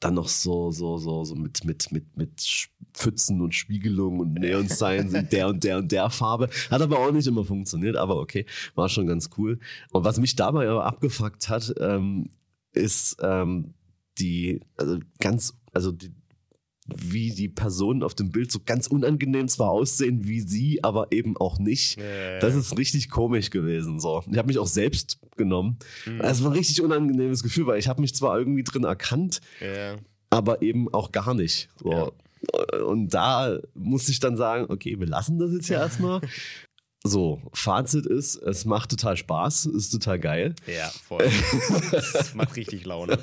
[0.00, 5.14] dann noch so, so, so, so mit, mit, mit, mit Pfützen und Spiegelungen und Neon-Signs
[5.14, 6.48] in der und der und der Farbe.
[6.70, 9.58] Hat aber auch nicht immer funktioniert, aber okay, war schon ganz cool.
[9.92, 12.28] Und was mich dabei aber abgefuckt hat, ähm,
[12.72, 13.74] ist ähm,
[14.18, 16.12] die, also ganz, also die,
[16.86, 21.36] wie die Personen auf dem Bild so ganz unangenehm zwar aussehen wie sie, aber eben
[21.36, 21.98] auch nicht.
[21.98, 22.38] Ja, ja.
[22.40, 24.00] Das ist richtig komisch gewesen.
[24.00, 25.78] So, ich habe mich auch selbst genommen.
[26.04, 26.18] Mhm.
[26.18, 29.96] Das war ein richtig unangenehmes Gefühl, weil ich habe mich zwar irgendwie drin erkannt, ja.
[30.28, 31.70] aber eben auch gar nicht.
[31.82, 32.12] So.
[32.86, 36.20] Und da musste ich dann sagen, okay, wir lassen das jetzt ja erstmal.
[37.06, 40.54] So, Fazit ist, es macht total Spaß, ist total geil.
[40.66, 41.22] Ja, voll.
[41.92, 43.18] Es macht richtig Laune.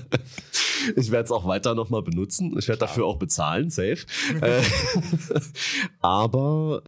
[0.95, 2.55] Ich werde es auch weiter nochmal benutzen.
[2.57, 4.05] Ich werde dafür auch bezahlen, safe.
[4.41, 4.61] Äh,
[5.99, 6.83] aber,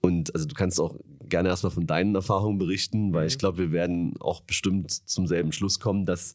[0.00, 0.96] und also du kannst auch
[1.28, 3.28] gerne erstmal von deinen Erfahrungen berichten, weil Mhm.
[3.28, 6.34] ich glaube, wir werden auch bestimmt zum selben Schluss kommen, dass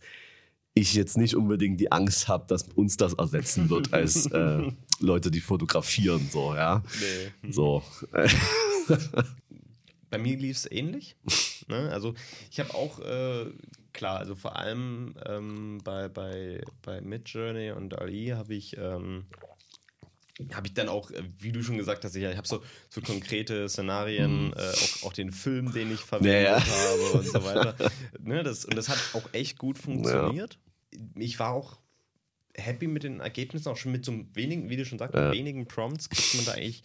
[0.73, 5.31] ich jetzt nicht unbedingt die Angst habe, dass uns das ersetzen wird als äh, Leute,
[5.31, 6.83] die fotografieren, so, ja.
[7.43, 7.51] Nee.
[7.51, 7.83] So.
[10.09, 11.15] Bei mir lief es ähnlich.
[11.67, 11.89] ne?
[11.91, 12.13] Also
[12.51, 13.45] ich habe auch, äh,
[13.93, 19.25] klar, also vor allem ähm, bei, bei, bei Midjourney und Ali habe ich, ähm,
[20.53, 23.01] habe ich dann auch, äh, wie du schon gesagt hast, ich, ich habe so, so
[23.01, 26.65] konkrete Szenarien, äh, auch, auch den Film, den ich verwendet Ja, ja.
[26.65, 27.75] habe und so weiter.
[28.19, 28.43] ne?
[28.43, 30.57] das, und das hat auch echt gut funktioniert.
[31.15, 31.79] Ich war auch
[32.55, 35.29] happy mit den Ergebnissen, auch schon mit so wenigen, wie du schon sagst, Ja.
[35.29, 36.81] mit wenigen Prompts kriegt man da eigentlich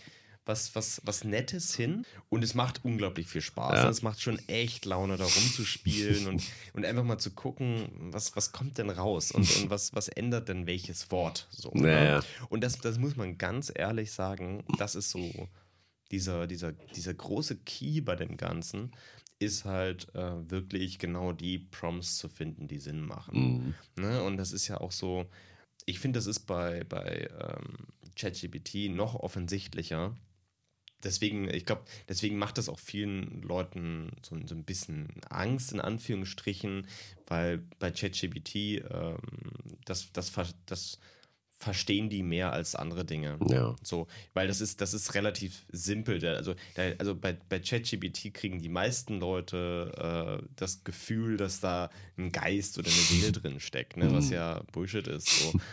[0.46, 3.74] was, was, was Nettes hin und es macht unglaublich viel Spaß.
[3.74, 3.88] Ja.
[3.88, 6.42] Es macht schon echt Laune, da rumzuspielen und,
[6.74, 10.48] und einfach mal zu gucken, was, was kommt denn raus und, und was, was ändert
[10.48, 11.46] denn welches Wort.
[11.50, 12.24] So, Ja, ne?
[12.50, 15.48] Und das, das muss man ganz ehrlich sagen, das ist so
[16.10, 18.92] dieser, dieser, dieser große Key bei dem Ganzen
[19.38, 23.74] ist halt äh, wirklich genau die Prompts zu finden, die Sinn machen.
[23.96, 24.02] Mhm.
[24.02, 24.22] Ne?
[24.22, 25.26] Und das ist ja auch so,
[25.86, 30.16] ich finde, das ist bei, bei ähm, ChatGPT noch offensichtlicher.
[31.02, 35.80] Deswegen, ich glaube, deswegen macht das auch vielen Leuten so, so ein bisschen Angst, in
[35.80, 36.86] Anführungsstrichen,
[37.26, 38.54] weil bei ChatGPT
[38.90, 39.18] ähm,
[39.84, 40.32] das, das,
[40.66, 40.98] das
[41.64, 43.38] verstehen die mehr als andere Dinge.
[43.48, 43.74] Ja.
[43.82, 46.24] So, weil das ist, das ist relativ simpel.
[46.26, 46.54] Also,
[46.98, 52.78] also bei, bei ChatGPT kriegen die meisten Leute äh, das Gefühl, dass da ein Geist
[52.78, 54.12] oder eine Seele drin steckt, ne?
[54.12, 55.28] was ja Bullshit ist.
[55.28, 55.52] So.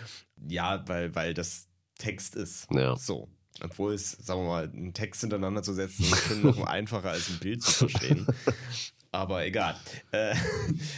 [0.47, 1.67] Ja, weil, weil das
[1.99, 2.65] Text ist.
[2.71, 2.95] Ja.
[2.95, 3.29] So.
[3.59, 7.29] Obwohl es, sagen wir mal, einen Text hintereinander zu setzen, ist schon noch einfacher als
[7.29, 8.25] ein Bild zu verstehen.
[9.11, 9.75] Aber egal.
[10.11, 10.33] Äh,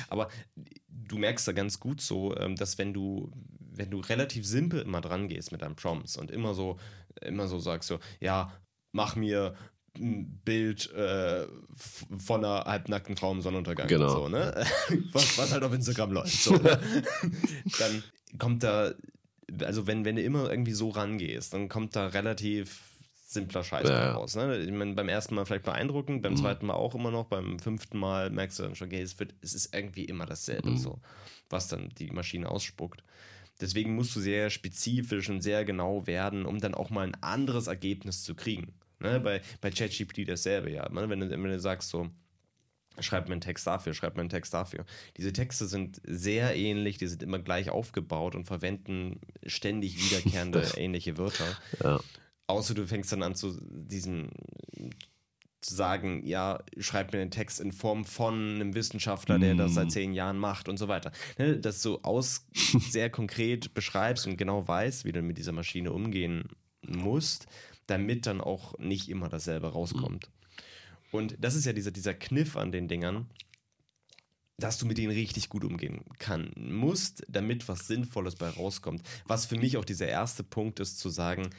[0.07, 0.29] aber
[0.87, 5.01] du merkst da ganz gut so, ähm, dass wenn du, wenn du relativ simpel immer
[5.01, 6.77] dran gehst mit deinen Prompts und immer so,
[7.21, 8.53] immer so sagst so, ja,
[8.91, 9.55] mach mir
[9.97, 11.47] ein Bild äh,
[12.17, 13.87] von einer halbnackten Frau im Sonnenuntergang.
[13.87, 14.09] Genau.
[14.09, 14.65] So, ne?
[15.11, 16.33] was, was halt auf Instagram läuft.
[16.33, 16.79] So, ne?
[17.79, 18.03] Dann
[18.39, 18.93] kommt da,
[19.61, 22.81] also wenn, wenn du immer irgendwie so rangehst, dann kommt da relativ
[23.25, 24.35] simpler Scheiß Ja, raus.
[24.35, 24.57] Ne?
[24.59, 26.37] Ich meine, beim ersten Mal vielleicht beeindruckend, beim Mhm.
[26.37, 29.33] zweiten Mal auch immer noch, beim fünften Mal merkst du dann schon, okay, es, wird,
[29.41, 30.77] es ist irgendwie immer dasselbe, Mhm.
[30.77, 30.99] so,
[31.49, 33.03] was dann die Maschine ausspuckt.
[33.61, 37.67] Deswegen musst du sehr spezifisch und sehr genau werden, um dann auch mal ein anderes
[37.67, 38.73] Ergebnis zu kriegen.
[38.99, 39.19] Ne?
[39.19, 40.87] Bei, bei ChatGPT dasselbe, ja.
[40.89, 41.09] Ne?
[41.09, 42.09] Wenn, du, wenn du sagst so,
[42.99, 44.85] schreib mir einen Text dafür, schreib mir einen Text dafür.
[45.17, 51.17] Diese Texte sind sehr ähnlich, die sind immer gleich aufgebaut und verwenden ständig wiederkehrende ähnliche
[51.17, 51.57] Wörter.
[51.83, 51.99] Ja.
[52.47, 54.29] Außer du fängst dann an zu diesen
[55.63, 59.91] zu sagen, ja, schreib mir einen Text in Form von einem Wissenschaftler, der das seit
[59.91, 61.11] zehn Jahren macht und so weiter.
[61.37, 62.45] Ne, dass du aus
[62.89, 66.49] sehr konkret beschreibst und genau weißt, wie du mit dieser Maschine umgehen
[66.85, 67.47] musst,
[67.87, 70.29] damit dann auch nicht immer dasselbe rauskommt.
[71.13, 73.29] Und das ist ja dieser, dieser Kniff an den Dingern,
[74.57, 79.03] dass du mit denen richtig gut umgehen kann, musst, damit was Sinnvolles bei rauskommt.
[79.27, 81.51] Was für mich auch dieser erste Punkt ist, zu sagen,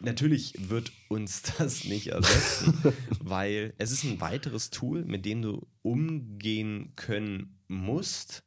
[0.00, 2.74] natürlich wird uns das nicht ersetzen,
[3.20, 8.42] weil es ist ein weiteres Tool, mit dem du umgehen können musst.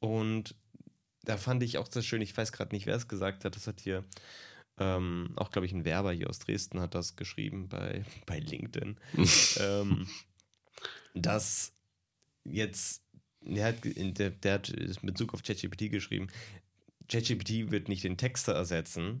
[0.00, 0.54] Und
[1.22, 3.66] da fand ich auch sehr schön, ich weiß gerade nicht, wer es gesagt hat, das
[3.66, 4.06] hat hier
[4.78, 8.96] ähm, auch, glaube ich, ein Werber hier aus Dresden hat das geschrieben bei, bei LinkedIn,
[9.60, 10.06] ähm,
[11.14, 11.72] dass
[12.44, 13.02] jetzt,
[13.40, 16.28] der hat, der, der hat in Bezug auf ChatGPT geschrieben,
[17.08, 19.20] ChatGPT wird nicht den Texter ersetzen,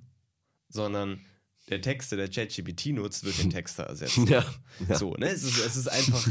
[0.68, 1.20] sondern
[1.68, 4.26] der Texter, der ChatGPT nutzt, wird den Texter ersetzen.
[4.26, 4.44] Ja.
[4.88, 4.96] ja.
[4.98, 5.26] So, ne?
[5.28, 6.26] Es ist, es ist einfach,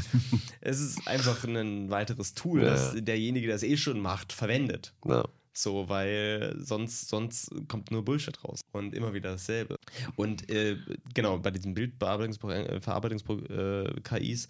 [0.60, 2.72] es ist einfach ein weiteres Tool, Ja.
[2.72, 4.94] das derjenige, der es eh schon macht, verwendet.
[5.06, 5.28] Ja.
[5.54, 8.62] So, weil sonst, sonst kommt nur Bullshit raus.
[8.72, 9.76] Und immer wieder dasselbe.
[10.16, 10.78] Und äh,
[11.14, 14.48] genau, bei diesen Bildverarbeitungs-KIs,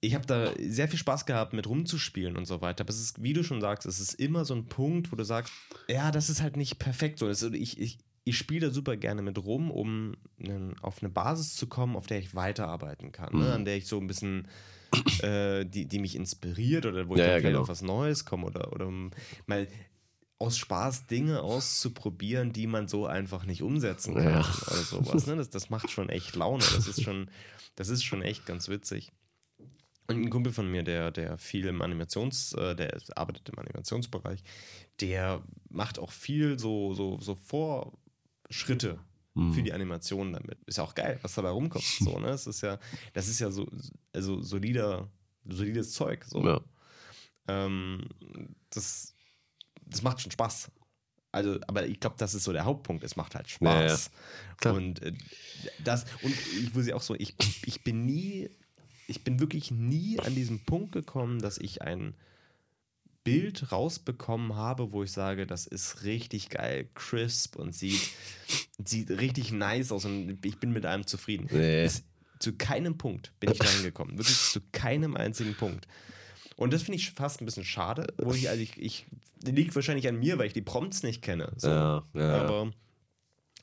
[0.00, 2.82] ich habe da sehr viel Spaß gehabt, mit rumzuspielen und so weiter.
[2.82, 5.24] Aber es ist, wie du schon sagst, es ist immer so ein Punkt, wo du
[5.24, 5.52] sagst,
[5.88, 7.28] ja, das ist halt nicht perfekt so.
[7.28, 10.14] Ich ich, ich spiele da super gerne mit rum, um
[10.82, 13.38] auf eine Basis zu kommen, auf der ich weiterarbeiten kann.
[13.38, 13.52] Ne?
[13.52, 14.48] An der ich so ein bisschen,
[15.22, 17.62] äh, die, die mich inspiriert oder wo ich Ja, dann ja, genau.
[17.62, 18.90] auf was Neues komme oder, oder
[19.46, 19.66] mal
[20.38, 24.40] aus Spaß Dinge auszuprobieren, die man so einfach nicht umsetzen kann Ja.
[24.40, 25.26] oder sowas.
[25.26, 25.36] Ne?
[25.36, 26.62] Das, das macht schon echt Laune.
[26.74, 27.30] Das ist schon,
[27.74, 29.12] das ist schon echt ganz witzig.
[30.08, 34.42] Und ein Kumpel von mir, der, der viel im Animations, äh, der arbeitet im Animationsbereich,
[35.00, 38.98] der macht auch viel so, so, so Vorschritte
[39.34, 39.52] Mhm.
[39.52, 40.58] für die Animation damit.
[40.64, 41.84] Ist ja auch geil, was dabei rumkommt.
[41.84, 42.28] So, ne?
[42.28, 42.78] Das ist ja,
[43.12, 43.66] das ist ja so
[44.14, 45.10] also solider,
[45.44, 46.24] solides Zeug.
[46.24, 46.42] So.
[46.42, 46.60] Ja.
[47.46, 48.08] Ähm,
[48.70, 49.12] das,
[49.86, 50.70] das macht schon Spaß.
[51.32, 53.04] Also, aber ich glaube, das ist so der Hauptpunkt.
[53.04, 54.10] Es macht halt Spaß.
[54.58, 54.74] Klar.
[54.74, 55.12] Und äh,
[55.84, 58.48] das, und ich muss ja auch so, ich, ich bin nie
[59.06, 62.14] ich bin wirklich nie an diesen Punkt gekommen, dass ich ein
[63.24, 68.00] Bild rausbekommen habe, wo ich sage, das ist richtig geil, crisp und sieht,
[68.84, 71.48] sieht richtig nice aus und ich bin mit allem zufrieden.
[71.50, 71.84] Nee.
[71.84, 72.04] Es,
[72.38, 74.18] zu keinem Punkt bin ich dahin gekommen.
[74.18, 75.88] Wirklich zu keinem einzigen Punkt.
[76.56, 79.04] Und das finde ich fast ein bisschen schade, wo ich, also ich, ich,
[79.44, 81.52] liegt wahrscheinlich an mir, weil ich die Prompts nicht kenne.
[81.56, 81.68] So.
[81.68, 82.40] Ja, ja.
[82.42, 82.72] Aber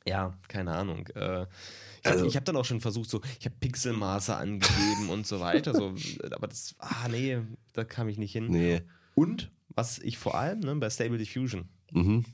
[0.05, 1.07] ja, keine Ahnung.
[1.15, 5.25] Äh, ich habe Also- hab dann auch schon versucht, so, ich habe Pixelmaße angegeben und
[5.25, 5.73] so weiter.
[5.73, 5.95] So,
[6.31, 7.39] aber das, ah nee,
[7.73, 8.47] da kam ich nicht hin.
[8.49, 8.81] Nee.
[9.15, 12.25] Und was ich vor allem ne, bei Stable Diffusion, Mhm.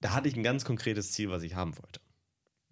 [0.00, 2.00] da hatte ich ein ganz konkretes Ziel, was ich haben wollte.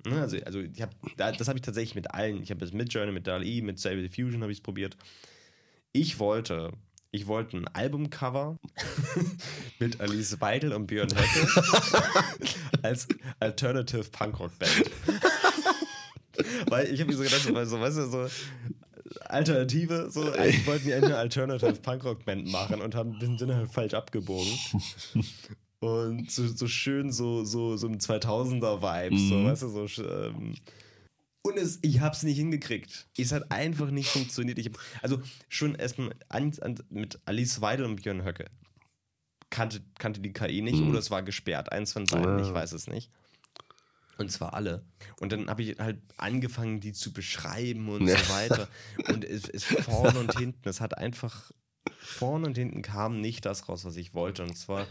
[0.07, 2.43] Ne, Also, also ich hab, da, das habe ich tatsächlich mit allen.
[2.43, 4.97] Ich habe es mit Journey, mit DALI, mit Stable Diffusion habe ich es probiert.
[5.93, 6.73] Ich wollte,
[7.11, 8.59] ich wollte ein Albumcover
[9.79, 11.63] mit Alice Weidel und Björn Höcke
[12.83, 13.09] als
[13.41, 14.85] Alternative Punkrock Band.
[16.69, 18.27] Weil ich habe mir so gedacht, so, so, weißt du, so
[19.23, 23.73] Alternative, so, eigentlich wollten die eine Alternative Punkrock Band machen und haben den Sinne halt
[23.73, 24.53] falsch abgebogen.
[25.81, 29.47] Und so, so schön so, so, so im 2000er Vibes, so, Mhm.
[29.47, 30.03] weißt du, so.
[30.05, 30.55] Ähm,
[31.43, 33.09] und es, ich habe es nicht hingekriegt.
[33.17, 34.59] Es hat einfach nicht funktioniert.
[34.59, 36.11] Ich hab, also schon erstmal
[36.91, 38.47] mit Alice Weidel und Björn Höcke
[39.51, 40.91] kannte, kannte die KI nicht Mhm.
[40.91, 41.73] oder es war gesperrt.
[41.73, 42.43] Eins von beiden, Ah.
[42.43, 43.11] ich weiß es nicht.
[44.19, 44.85] Und zwar alle.
[45.21, 48.19] Und dann habe ich halt angefangen, die zu beschreiben und Ja.
[48.19, 48.69] so weiter.
[49.09, 50.69] Und es ist vorne und hinten.
[50.69, 51.51] Es hat einfach
[52.01, 54.43] vorne und hinten kam nicht das raus, was ich wollte.
[54.43, 54.87] Und zwar,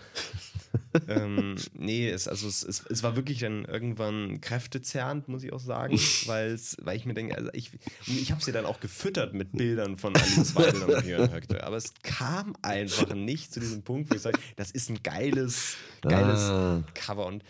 [1.07, 5.59] ähm, nee, es, also es, es, es war wirklich dann irgendwann kräftezerrend, muss ich auch
[5.59, 6.57] sagen, weil
[6.95, 7.71] ich mir denke, also ich,
[8.05, 11.63] ich habe sie dann auch gefüttert mit Bildern von Alice Weidel und Björn Höcke.
[11.63, 15.75] Aber es kam einfach nicht zu diesem Punkt, wo ich sage, das ist ein geiles,
[16.01, 16.83] geiles Ah.
[16.93, 17.25] Cover.
[17.25, 17.43] Und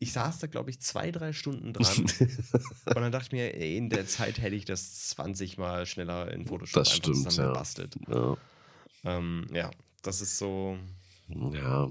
[0.00, 1.96] ich saß da, glaube ich, zwei, drei Stunden dran.
[2.86, 6.30] und dann dachte ich mir, ey, in der Zeit hätte ich das 20 Mal schneller
[6.30, 7.22] in Photoshop Das stimmt, ja.
[7.30, 7.96] zusammengebastelt.
[8.08, 8.36] Ja.
[9.04, 9.70] Ähm, ja,
[10.02, 10.76] das ist so.
[11.28, 11.90] ja.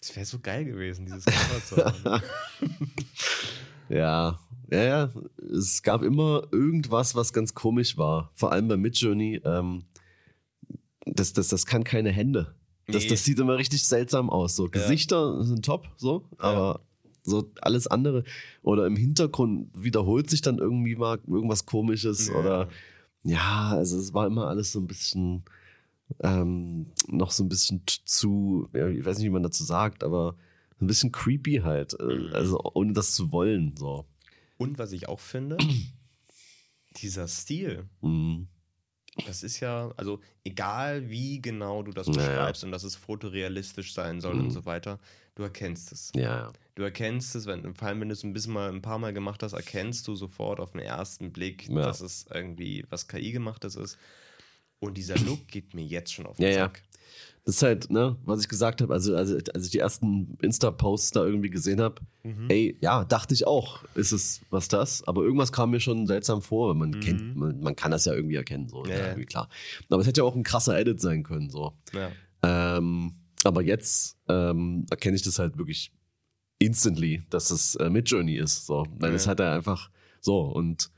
[0.00, 2.22] Es wäre so geil gewesen, dieses Cover zu haben.
[3.88, 4.38] Ja,
[4.70, 5.12] ja, ja.
[5.52, 8.30] Es gab immer irgendwas, was ganz komisch war.
[8.34, 9.40] Vor allem bei Midjourney.
[9.44, 9.84] Ähm,
[11.06, 12.54] das, das, das kann keine Hände.
[12.86, 13.08] Das, Nee.
[13.08, 14.54] das sieht immer richtig seltsam aus.
[14.54, 16.80] So Gesichter sind top, so, aber
[17.22, 18.24] so alles andere
[18.62, 22.34] oder im Hintergrund wiederholt sich dann irgendwie mal irgendwas Komisches Ja.
[22.34, 22.68] oder
[23.22, 25.44] ja, also es war immer alles so ein bisschen
[26.20, 30.34] ähm, noch so ein bisschen zu, ja, ich weiß nicht, wie man dazu sagt, aber
[30.80, 32.30] ein bisschen creepy halt, äh, Mhm.
[32.34, 34.06] also ohne das zu wollen, so.
[34.56, 35.58] Und was ich auch finde,
[36.96, 38.48] dieser Stil, Mhm.
[39.26, 44.20] das ist ja, also egal wie genau du das beschreibst und dass es fotorealistisch sein
[44.20, 44.40] soll Mhm.
[44.44, 44.98] und so weiter,
[45.34, 46.10] du erkennst es.
[46.16, 46.52] Ja.
[46.74, 49.12] Du erkennst es, wenn, vor allem wenn du es ein bisschen mal ein paar Mal
[49.12, 51.82] gemacht hast, erkennst du sofort auf den ersten Blick, Ja.
[51.82, 53.98] dass es irgendwie was KI gemachtes ist.
[54.78, 56.54] Und dieser Look geht mir jetzt schon auf den Ja, ja.
[56.66, 56.82] Sack.
[57.44, 61.10] Das ist halt, ne, was ich gesagt habe, also, also als ich die ersten Insta-Posts
[61.12, 62.48] da irgendwie gesehen habe, Mhm.
[62.48, 66.40] ey, ja, dachte ich auch, ist es was das, aber irgendwas kam mir schon seltsam
[66.42, 67.00] vor, weil man Mhm.
[67.00, 69.04] kennt, man, man kann das ja irgendwie erkennen, so, Ja, ja, ja.
[69.08, 69.48] irgendwie klar.
[69.88, 71.72] Aber es hätte ja auch ein krasser Edit sein können, so.
[71.92, 72.12] Ja.
[72.42, 75.92] Ähm, aber jetzt ähm, erkenne ich das halt wirklich
[76.60, 79.16] instantly, dass es äh, Midjourney ist, so, weil Ja.
[79.16, 80.90] es hat er einfach so und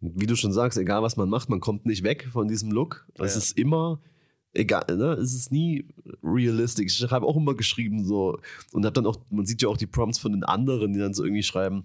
[0.00, 3.06] wie du schon sagst, egal was man macht, man kommt nicht weg von diesem Look.
[3.18, 3.38] Es Ja.
[3.38, 4.00] ist immer
[4.52, 5.12] egal, ne?
[5.12, 5.86] Es ist nie
[6.24, 7.00] realistisch.
[7.02, 8.38] Ich habe auch immer geschrieben so
[8.72, 11.14] und habe dann auch, man sieht ja auch die Prompts von den anderen, die dann
[11.14, 11.84] so irgendwie schreiben,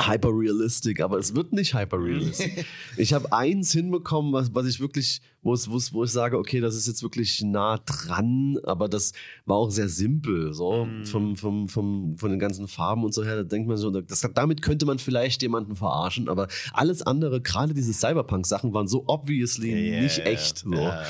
[0.00, 2.64] hyperrealistic, aber es wird nicht hyperrealistic.
[2.96, 6.38] ich habe eins hinbekommen, was, was ich wirklich, wo es, wo es, wo ich sage,
[6.38, 9.12] okay, das ist jetzt wirklich nah dran, aber das
[9.44, 11.04] war auch sehr simpel, so Mm.
[11.04, 13.36] vom, vom, vom, von den ganzen Farben und so her.
[13.36, 17.74] Da denkt man so, das, damit könnte man vielleicht jemanden verarschen, aber alles andere, gerade
[17.74, 20.02] diese Cyberpunk-Sachen, waren so obviously Yeah.
[20.02, 20.58] nicht echt.
[20.58, 20.72] So.
[20.74, 21.02] Ja.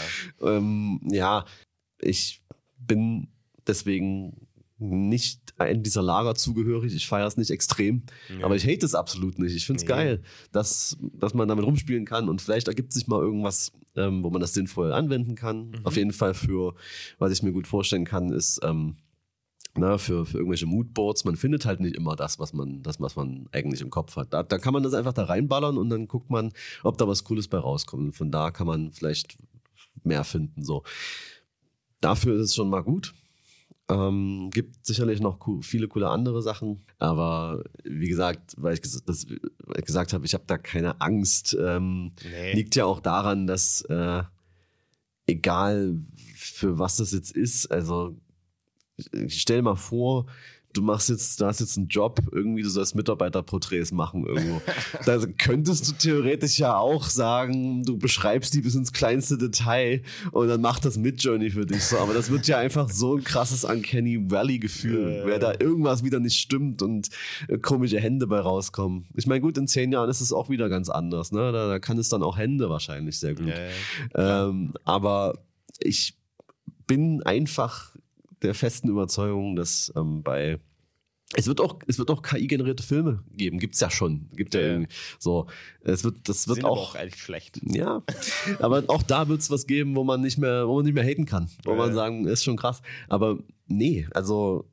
[0.42, 1.44] Ähm, ja,
[2.00, 2.42] ich
[2.78, 3.28] bin
[3.66, 4.48] deswegen
[4.90, 6.94] nicht in dieser Lager zugehörig.
[6.94, 8.02] Ich feiere es nicht extrem,
[8.38, 8.44] Ja.
[8.46, 9.54] aber ich hate es absolut nicht.
[9.54, 9.88] Ich finde es Nee.
[9.88, 14.30] geil, dass, dass man damit rumspielen kann und vielleicht ergibt sich mal irgendwas, ähm, wo
[14.30, 15.68] man das sinnvoll anwenden kann.
[15.68, 15.74] Mhm.
[15.84, 16.74] Auf jeden Fall für,
[17.18, 18.96] was ich mir gut vorstellen kann, ist ähm,
[19.74, 21.24] na, für, für irgendwelche Moodboards.
[21.24, 24.32] Man findet halt nicht immer das, was man, das, was man eigentlich im Kopf hat.
[24.32, 27.24] Da, da kann man das einfach da reinballern und dann guckt man, ob da was
[27.24, 28.02] Cooles bei rauskommt.
[28.02, 29.38] Und von da kann man vielleicht
[30.04, 30.62] mehr finden.
[30.62, 30.82] So.
[32.00, 33.14] Dafür ist es schon mal gut.
[33.92, 39.26] Ähm, gibt sicherlich noch viele coole andere Sachen, aber wie gesagt, weil ich ges das,
[39.58, 41.56] weil gesagt habe, ich habe da keine Angst.
[41.60, 42.52] Ähm, Nee.
[42.54, 44.22] Liegt ja auch daran, dass äh,
[45.26, 45.98] egal
[46.34, 48.16] für was das jetzt ist, also
[49.12, 50.26] ich stell mal vor,
[50.72, 54.60] du machst jetzt, du hast jetzt einen Job, irgendwie, du sollst Mitarbeiterporträts machen irgendwo.
[55.06, 60.48] da könntest du theoretisch ja auch sagen, du beschreibst die bis ins kleinste Detail und
[60.48, 61.98] dann macht das Midjourney für dich so.
[61.98, 65.26] Aber das wird ja einfach so ein krasses Uncanny Valley-Gefühl, äh.
[65.26, 67.08] wer da irgendwas wieder nicht stimmt und
[67.48, 69.06] äh, komische Hände bei rauskommen.
[69.14, 71.52] Ich meine, gut, in zehn Jahren ist es auch wieder ganz anders, ne?
[71.52, 73.48] Da, da kann es dann auch Hände wahrscheinlich sehr gut.
[74.14, 75.38] Ja, ähm, aber
[75.78, 76.14] ich
[76.86, 77.91] bin einfach
[78.42, 80.58] der festen Überzeugung, dass ähm, bei
[81.34, 83.58] es wird auch, es wird auch KI-generierte Filme geben.
[83.58, 84.28] Gibt's ja schon.
[84.36, 85.46] Gibt ja, ja irgendwie so.
[85.80, 87.58] Es wird, das wird Sind auch, echt schlecht.
[87.64, 88.02] Ja.
[88.58, 91.24] aber auch da wird's was geben, wo man nicht mehr, wo man nicht mehr haten
[91.24, 91.48] kann.
[91.64, 91.76] Wo ja.
[91.76, 92.82] man sagen, ist schon krass.
[93.08, 94.68] Aber nee, also,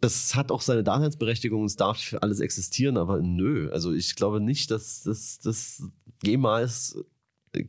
[0.00, 3.70] das hat auch seine Daseinsberechtigung, es darf für alles existieren, aber nö.
[3.70, 5.82] Also ich glaube nicht, dass das, das
[6.22, 6.96] jemals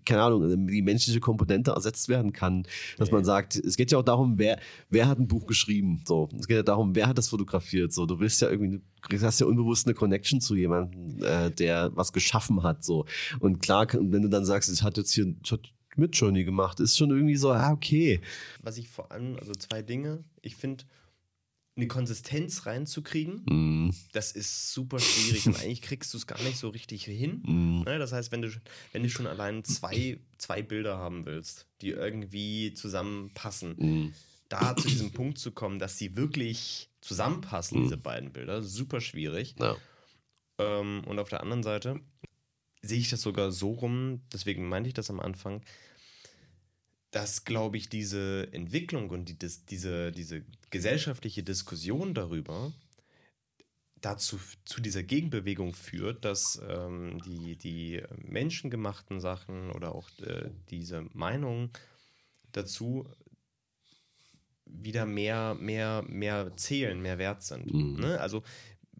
[0.06, 2.64] keine Ahnung, die menschliche Komponente ersetzt werden kann.
[2.98, 3.16] Dass okay.
[3.16, 6.02] man sagt, es geht ja auch darum, wer, wer hat ein Buch geschrieben.
[6.06, 6.30] So.
[6.38, 7.92] Es geht ja darum, wer hat das fotografiert.
[7.94, 8.06] So.
[8.06, 12.14] Du willst ja irgendwie, du hast ja unbewusst eine Connection zu jemandem, äh, der was
[12.14, 12.84] geschaffen hat.
[12.84, 13.06] So.
[13.40, 16.98] Und klar, wenn du dann sagst, es hat jetzt hier hat mit Johnny gemacht, ist
[16.98, 18.22] schon irgendwie so, ah, okay.
[18.62, 20.86] Was ich vor allem, also zwei Dinge, ich finde,
[21.76, 23.96] eine Konsistenz reinzukriegen, mm.
[24.12, 27.42] das ist super schwierig und eigentlich kriegst du es gar nicht so richtig hin.
[27.44, 27.84] Mm.
[27.86, 28.50] Das heißt, wenn du,
[28.92, 34.14] wenn du schon allein zwei, zwei Bilder haben willst, die irgendwie zusammenpassen, mm.
[34.50, 37.84] da zu diesem Punkt zu kommen, dass sie wirklich zusammenpassen, mm.
[37.84, 39.56] diese beiden Bilder, super schwierig.
[39.58, 39.78] Ja.
[40.60, 42.02] Ähm, und auf der anderen Seite
[42.82, 45.62] sehe ich das sogar so rum, deswegen meinte ich das am Anfang,
[47.12, 52.74] dass, glaube ich, diese Entwicklung und die, das, diese, diese gesellschaftliche Diskussion darüber
[54.00, 61.06] dazu zu dieser Gegenbewegung führt, dass ähm, die, die menschengemachten Sachen oder auch äh, diese
[61.14, 61.70] Meinungen
[62.52, 63.08] dazu
[64.66, 67.72] wieder mehr, mehr, mehr zählen, mehr wert sind.
[67.72, 68.00] Mhm.
[68.00, 68.20] Ne?
[68.20, 68.44] Also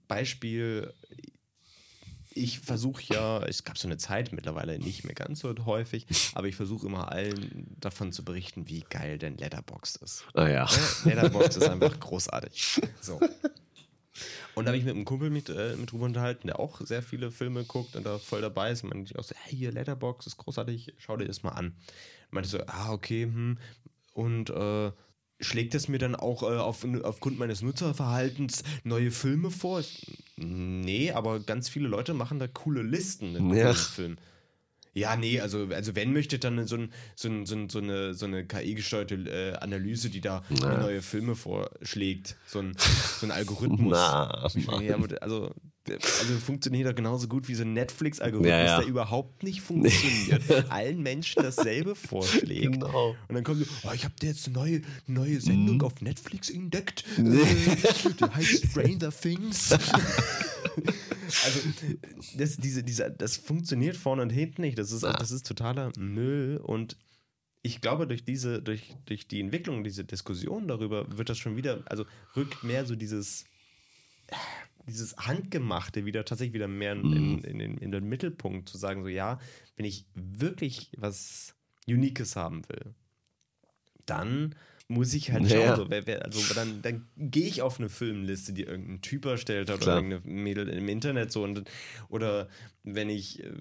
[0.08, 0.94] Beispiel,
[2.34, 6.48] ich versuche ja, es gab so eine Zeit mittlerweile nicht mehr ganz so häufig, aber
[6.48, 10.26] ich versuche immer allen davon zu berichten, wie geil denn Letterboxd ist.
[10.34, 10.70] Ah ja.
[11.04, 12.82] Letterboxd ist einfach großartig.
[13.02, 13.20] So.
[14.56, 17.02] Und da habe ich mit einem Kumpel mit, äh, mit drüber unterhalten, der auch sehr
[17.02, 18.84] viele Filme guckt und da voll dabei ist.
[18.84, 21.68] Und ich auch so, hey, hier Letterboxd ist großartig, schau dir das mal an.
[21.68, 23.58] Und meinte so, ah, okay, hm.
[24.14, 24.92] Und äh,
[25.42, 29.84] schlägt es mir dann auch äh, auf, aufgrund meines Nutzerverhaltens neue Filme vor?
[30.38, 33.74] Nee, aber ganz viele Leute machen da coole Listen mit ja.
[33.74, 34.18] Filmen.
[34.94, 38.14] Ja, nee, also, also wenn möchte dann so, ein, so, ein, so, ein, so eine,
[38.14, 40.80] so eine KI-gesteuerte äh, Analyse, die da ja.
[40.80, 42.76] neue Filme vorschlägt, so ein,
[43.20, 43.92] so ein Algorithmus.
[43.92, 44.28] Na,
[45.22, 45.54] also
[45.94, 48.80] also funktioniert er genauso gut wie so ein Netflix-Algorithmus, ja, ja.
[48.80, 50.44] der überhaupt nicht funktioniert.
[50.70, 52.74] Allen Menschen dasselbe vorschlägt.
[52.74, 53.16] Genau.
[53.28, 55.82] Und dann kommt so, oh, ich habe jetzt eine neue, neue Sendung mhm.
[55.82, 57.04] auf Netflix entdeckt.
[57.18, 57.40] Nee.
[58.20, 59.72] die heißt Stranger Things.
[61.44, 61.60] also,
[62.38, 64.78] das, diese, diese, das funktioniert vorne und hinten nicht.
[64.78, 65.14] Das ist, ah.
[65.14, 66.58] das ist totaler Müll.
[66.58, 66.98] Und
[67.62, 71.84] ich glaube, durch diese, durch, durch die Entwicklung, diese Diskussion darüber, wird das schon wieder,
[71.86, 73.46] also rückt mehr so dieses
[74.88, 77.40] dieses Handgemachte wieder tatsächlich wieder mehr in, in, mhm.
[77.40, 79.40] in, in, in den Mittelpunkt zu sagen, so ja,
[79.76, 81.56] wenn ich wirklich was
[81.88, 82.94] Uniques haben will,
[84.06, 84.56] dann
[84.88, 88.54] muss ich halt schauen, so, wer, wer, also dann, dann gehe ich auf eine Filmliste,
[88.54, 90.00] die irgendein Typ erstellt hat Klar.
[90.00, 91.64] oder irgendeine Mädel im Internet so und
[92.10, 92.50] oder
[92.84, 93.54] wenn ich äh,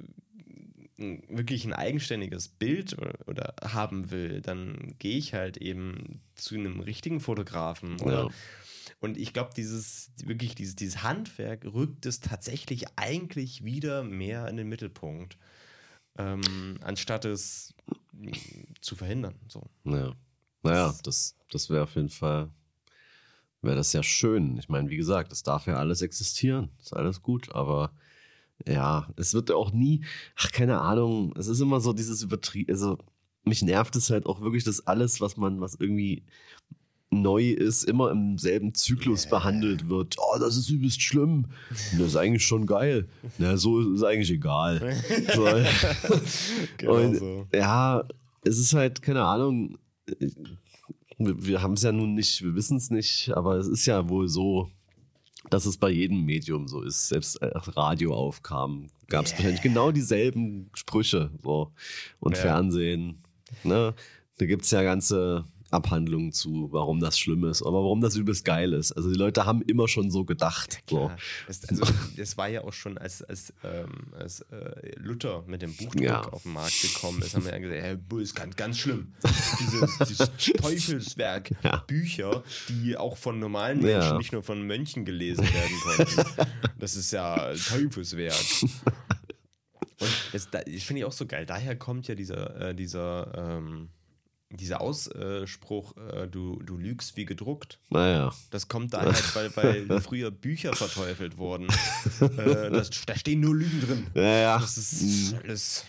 [1.29, 6.81] wirklich ein eigenständiges Bild oder, oder haben will, dann gehe ich halt eben zu einem
[6.81, 8.31] richtigen Fotografen oder ja.
[9.01, 14.57] Und ich glaube, dieses, wirklich, dieses, dieses Handwerk rückt es tatsächlich eigentlich wieder mehr in
[14.57, 15.39] den Mittelpunkt,
[16.19, 17.75] ähm, anstatt es
[18.81, 19.35] zu verhindern.
[19.49, 19.63] So.
[19.85, 20.15] Ja.
[20.63, 22.51] Naja, das, das wäre auf jeden Fall,
[23.63, 24.59] wäre das ja schön.
[24.59, 26.69] Ich meine, wie gesagt, es darf ja alles existieren.
[26.83, 27.95] Ist alles gut, aber
[28.67, 30.05] ja, es wird ja auch nie,
[30.37, 32.99] ach, keine Ahnung, es ist immer so dieses Übertrieb, also
[33.45, 36.25] mich nervt es halt auch wirklich, dass alles, was man, was irgendwie
[37.11, 39.39] neu ist, immer im selben Zyklus yeah.
[39.39, 40.17] behandelt wird.
[40.19, 41.47] Oh, das ist übelst schlimm.
[41.99, 43.09] Das ist eigentlich schon geil.
[43.39, 44.81] Na, so ist eigentlich egal.
[45.35, 45.47] So.
[46.79, 47.47] genau Und, so.
[47.53, 48.05] Ja,
[48.45, 49.79] es ist halt, keine Ahnung,
[51.19, 54.09] wir, wir haben es ja nun nicht, wir wissen es nicht, aber es ist ja
[54.09, 54.71] wohl so,
[55.51, 57.09] dass es bei jedem Medium so ist.
[57.09, 59.39] Selbst als Radio aufkam, gab es yeah.
[59.39, 61.31] wahrscheinlich genau dieselben Sprüche.
[61.43, 61.73] So.
[62.21, 62.43] Und yeah.
[62.43, 63.23] Fernsehen.
[63.65, 63.95] Ne?
[64.39, 68.45] Da gibt es ja ganze Abhandlungen zu, warum das schlimm ist, aber warum das übelst
[68.45, 68.93] geil ist.
[68.93, 70.81] Also die Leute haben immer schon so gedacht.
[70.87, 71.17] Klar.
[71.47, 71.85] Das, also,
[72.17, 76.21] das war ja auch schon, als, als, ähm, als äh, Luther mit dem Buchdruck Ja.
[76.23, 79.13] auf den Markt gekommen ist, haben wir ja gesagt, hey, Bull ist ganz, ganz schlimm.
[79.61, 81.79] Dieses, dieses Teufelswerk, Ja.
[81.87, 84.19] Bücher, die auch von normalen Menschen, Ja.
[84.19, 86.49] nicht nur von Mönchen gelesen werden konnten.
[86.79, 88.35] Das ist ja Teufelswerk.
[90.01, 91.45] Und das, da, ich finde ich auch so geil.
[91.45, 93.91] Daher kommt ja dieser, äh, dieser, ähm,
[94.51, 97.79] dieser Ausspruch, äh, du, du lügst wie gedruckt.
[97.91, 98.33] Naja.
[98.51, 99.13] Das kommt daher,
[99.55, 101.67] weil, weil früher Bücher verteufelt wurden.
[102.21, 104.07] äh, das, da stehen nur Lügen drin.
[104.15, 104.59] Ja, ja.
[104.59, 105.85] Das ist alles.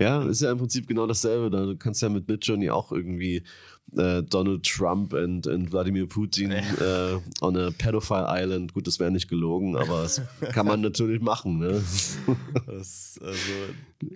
[0.00, 1.50] Ja, ist ja im Prinzip genau dasselbe.
[1.50, 3.42] Da kannst du ja mit Midjourney auch irgendwie
[3.96, 8.74] äh, Donald Trump und, und Wladimir Putin äh, on a pedophile island.
[8.74, 11.58] Gut, das wäre nicht gelogen, aber das kann man natürlich machen.
[11.58, 11.82] Ne?
[12.66, 13.38] Das, also,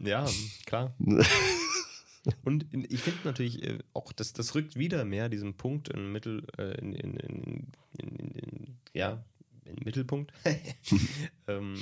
[0.05, 0.25] ja,
[0.67, 0.95] klar.
[2.45, 6.47] Und ich finde natürlich äh, auch, das, das rückt wieder mehr diesen Punkt in Mittel,
[6.57, 9.25] äh, in, in, in, in, in, in, ja,
[9.65, 10.33] in den Mittelpunkt.
[11.49, 11.77] ähm,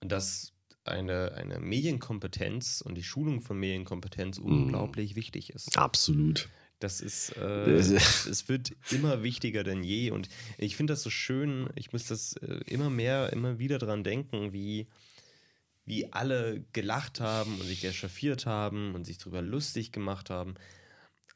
[0.00, 0.52] dass
[0.84, 5.76] eine, eine Medienkompetenz und die Schulung von Medienkompetenz unglaublich wichtig ist.
[5.76, 6.48] Absolut.
[6.78, 10.10] Das ist, äh, es wird immer wichtiger denn je.
[10.10, 14.04] Und ich finde das so schön, ich muss das äh, immer mehr, immer wieder dran
[14.04, 14.86] denken, wie,
[15.86, 20.54] wie alle gelacht haben und sich echauffiert haben und sich darüber lustig gemacht haben,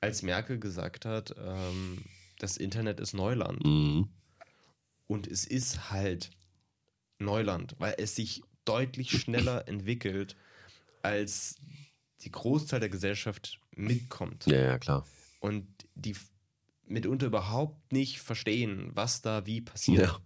[0.01, 2.05] als Merkel gesagt hat, ähm,
[2.39, 3.65] das Internet ist Neuland.
[3.65, 4.09] Mhm.
[5.07, 6.31] Und es ist halt
[7.19, 10.37] Neuland, weil es sich deutlich schneller entwickelt,
[11.03, 11.57] als
[12.23, 15.07] die Großteil der Gesellschaft mitkommt Ja, ja, klar.
[15.41, 16.17] und die
[16.87, 20.07] mitunter überhaupt nicht verstehen, was da wie passiert.
[20.09, 20.21] Ja.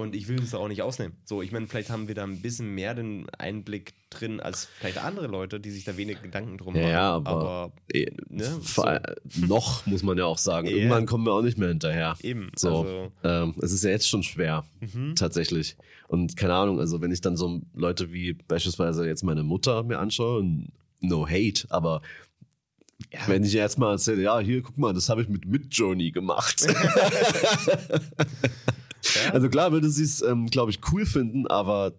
[0.00, 1.16] Und ich will uns da auch nicht ausnehmen.
[1.24, 4.98] So, ich meine, vielleicht haben wir da ein bisschen mehr den Einblick drin als vielleicht
[4.98, 6.92] andere Leute, die sich da wenig Gedanken drum Ja, machen.
[6.92, 9.02] ja, aber, eh, ne, allem-
[9.46, 10.66] noch muss man ja auch sagen.
[10.68, 12.16] Irgendwann kommen wir auch nicht mehr hinterher.
[12.22, 12.50] eben.
[12.56, 15.14] So, Also, ähm, es ist ja jetzt schon schwer, mhm.
[15.14, 15.76] tatsächlich.
[16.08, 19.98] Und keine Ahnung, also wenn ich dann so Leute wie beispielsweise jetzt meine Mutter mir
[20.00, 20.44] anschaue,
[21.00, 22.02] no hate, aber
[23.12, 26.10] ja, wenn ich jetzt mal erzähle, ja, hier, guck mal, das habe ich mit Midjourney
[26.10, 26.66] gemacht.
[29.14, 31.92] ja, also klar würde sie es, ähm, glaube ich, cool finden, aber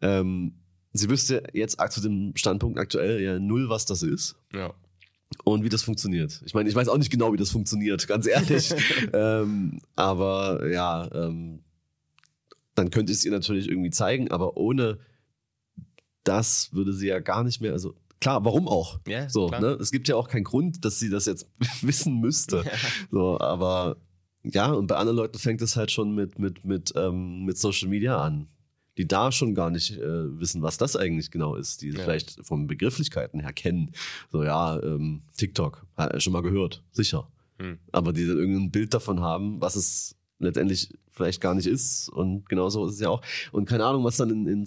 [0.00, 0.54] ähm,
[0.92, 4.72] sie wüsste jetzt zu dem Standpunkt aktuell ja null, was das ist ja.
[5.44, 6.40] und wie das funktioniert.
[6.44, 8.74] Ich meine, ich weiß auch nicht genau, wie das funktioniert, ganz ehrlich.
[9.12, 11.60] ähm, aber ja, ähm,
[12.74, 14.98] dann könnte ich es ihr natürlich irgendwie zeigen, aber ohne
[16.24, 19.00] das würde sie ja gar nicht mehr, also klar, warum auch?
[19.06, 19.60] ja So, klar.
[19.60, 19.68] ne?
[19.80, 21.46] Es gibt ja auch keinen Grund, dass sie das jetzt
[21.82, 22.64] wissen müsste.
[23.10, 23.96] So, aber
[24.42, 27.88] ja, und bei anderen Leuten fängt es halt schon mit, mit, mit, ähm, mit Social
[27.88, 28.48] Media an.
[28.98, 32.00] Die da schon gar nicht äh, wissen, was das eigentlich genau ist, die Ja.
[32.00, 33.92] vielleicht von Begrifflichkeiten her kennen.
[34.30, 37.30] So, ja, ähm, TikTok, hat er schon mal gehört, sicher.
[37.58, 37.78] Hm.
[37.92, 42.08] Aber die dann irgendein Bild davon haben, was es letztendlich vielleicht gar nicht ist.
[42.08, 43.22] Und genauso ist es ja auch.
[43.52, 44.66] Und keine Ahnung, was dann in, in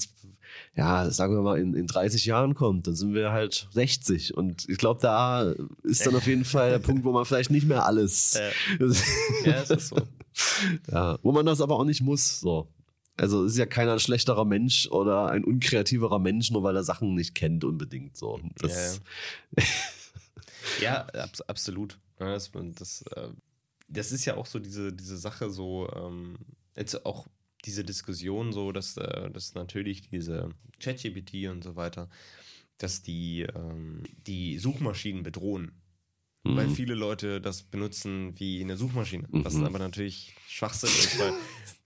[0.76, 4.36] ja, sagen wir mal, in, in 30 Jahren kommt, dann sind wir halt 60.
[4.36, 7.68] Und ich glaube, da ist dann auf jeden Fall der Punkt, wo man vielleicht nicht
[7.68, 8.36] mehr alles.
[8.36, 8.52] Äh,
[9.46, 9.98] ja, es ist so.
[10.92, 12.40] ja, wo man das aber auch nicht muss.
[12.40, 12.68] So.
[13.18, 17.14] Also ist ja keiner ein schlechterer Mensch oder ein unkreativerer Mensch, nur weil er Sachen
[17.14, 18.18] nicht kennt unbedingt.
[18.18, 18.40] So.
[18.58, 19.02] Das,
[20.82, 22.00] Ja, abs absolut.
[22.20, 23.30] Ja, das, das, äh,
[23.88, 26.38] das ist ja auch so diese, diese Sache, so ähm,
[26.76, 27.28] jetzt auch
[27.66, 30.50] diese Diskussion, so dass, äh, dass natürlich diese
[30.80, 32.10] ChatGPT und so weiter,
[32.78, 35.72] dass die ähm, die Suchmaschinen bedrohen.
[36.46, 36.76] Weil Mhm.
[36.76, 39.64] viele Leute das benutzen wie eine Suchmaschine, was Mhm.
[39.64, 41.34] aber natürlich Schwachsinn ist, weil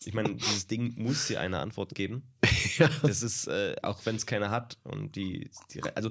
[0.04, 2.24] ich meine, dieses Ding muss dir eine Antwort geben.
[2.80, 2.90] ja.
[3.04, 6.10] Das ist, äh, auch wenn es keiner hat und die, die, also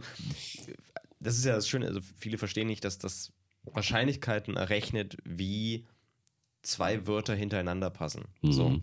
[1.19, 3.33] das ist ja das Schöne, also viele verstehen nicht, dass das
[3.65, 5.85] Wahrscheinlichkeiten errechnet, wie
[6.63, 8.27] zwei Wörter hintereinander passen.
[8.43, 8.81] So.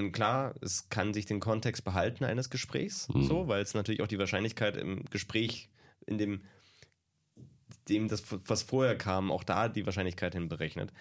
[0.00, 3.24] Und klar, es kann sich den Kontext behalten eines Gesprächs, Mhm.
[3.24, 5.68] so, weil es natürlich auch die Wahrscheinlichkeit im Gespräch,
[6.06, 6.42] in dem,
[7.88, 10.92] dem das, was vorher kam, auch da die Wahrscheinlichkeit hin berechnet.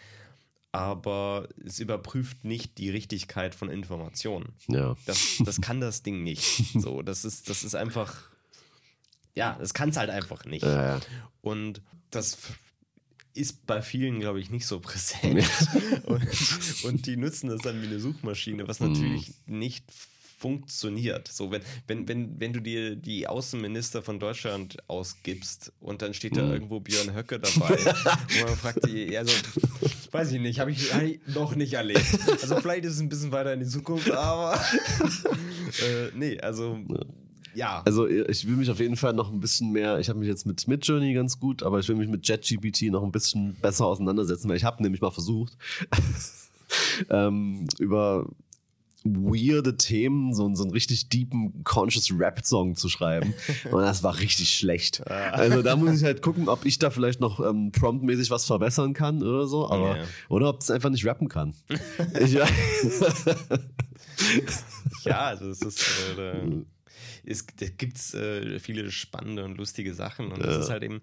[0.71, 4.53] Aber es überprüft nicht die Richtigkeit von Informationen.
[4.67, 4.95] ja.
[5.07, 6.43] Das, das kann das Ding nicht.
[6.79, 8.29] So, das ist, das ist einfach.
[9.35, 10.63] Ja, das kann es halt einfach nicht.
[10.63, 10.99] Ja, ja.
[11.41, 11.81] Und
[12.11, 12.37] das
[13.33, 15.45] ist bei vielen, glaube ich, nicht so präsent.
[16.05, 16.27] und,
[16.83, 19.85] und die nutzen das dann wie eine Suchmaschine, was natürlich nicht
[20.39, 21.27] funktioniert.
[21.27, 26.37] So, wenn, wenn, wenn, wenn du dir die Außenminister von Deutschland ausgibst und dann steht
[26.37, 26.51] da Mhm.
[26.53, 29.33] irgendwo Björn Höcke dabei und man fragt die, also,
[30.11, 32.05] weiß ich nicht, habe ich, hab ich noch nicht erlebt.
[32.41, 34.55] Also vielleicht ist es ein bisschen weiter in die Zukunft, aber
[35.81, 36.79] äh, nee, also
[37.59, 37.81] ja.
[37.85, 40.45] Also ich will mich auf jeden Fall noch ein bisschen mehr, ich habe mich jetzt
[40.45, 44.49] mit Midjourney ganz gut, aber ich will mich mit JetGPT noch ein bisschen besser auseinandersetzen,
[44.49, 45.57] weil ich habe nämlich mal versucht,
[47.09, 48.25] ähm, über
[49.03, 53.33] weirde Themen, so, so einen richtig deepen Conscious Rap-Song zu schreiben.
[53.71, 55.05] Und das war richtig schlecht.
[55.07, 58.93] Also da muss ich halt gucken, ob ich da vielleicht noch ähm, promptmäßig was verbessern
[58.93, 59.69] kann oder so.
[59.69, 60.03] Aber, Ja.
[60.27, 61.53] Oder ob es einfach nicht rappen kann.
[62.19, 62.45] ich, ja.
[65.05, 65.81] Ja, also es ist,
[66.17, 66.65] äh,
[67.29, 70.61] es da gibt's äh, viele spannende und lustige Sachen und es Ja.
[70.61, 71.01] ist halt eben,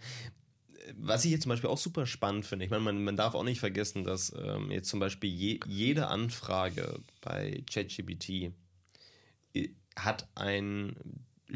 [0.99, 3.43] was ich jetzt zum Beispiel auch super spannend finde, ich meine, man, man darf auch
[3.45, 8.53] nicht vergessen, dass ähm, jetzt zum Beispiel je, jede Anfrage bei ChatGPT
[9.55, 10.95] äh, hat ein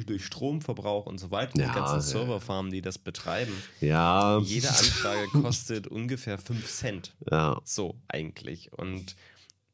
[0.06, 2.00] durch Stromverbrauch und so weiter, Ja, die ganzen ja.
[2.00, 4.38] Serverfarmen, die das betreiben, ja.
[4.38, 7.14] jede Anfrage kostet ungefähr 5 Cent.
[7.30, 7.60] Ja.
[7.64, 8.72] So eigentlich.
[8.72, 9.16] Und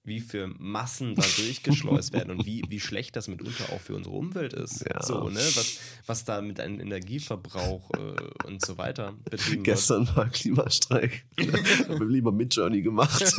[0.06, 4.14] wie für Massen da durchgeschleust werden und wie, wie schlecht das mitunter auch für unsere
[4.14, 4.84] Umwelt ist.
[4.88, 5.02] Ja.
[5.02, 5.40] So, ne?
[5.40, 9.76] Was, was da mit einem Energieverbrauch äh, und so weiter betrieben wird.
[9.76, 11.26] Gestern war Klimastreik.
[11.36, 13.22] Ich habe lieber Midjourney gemacht.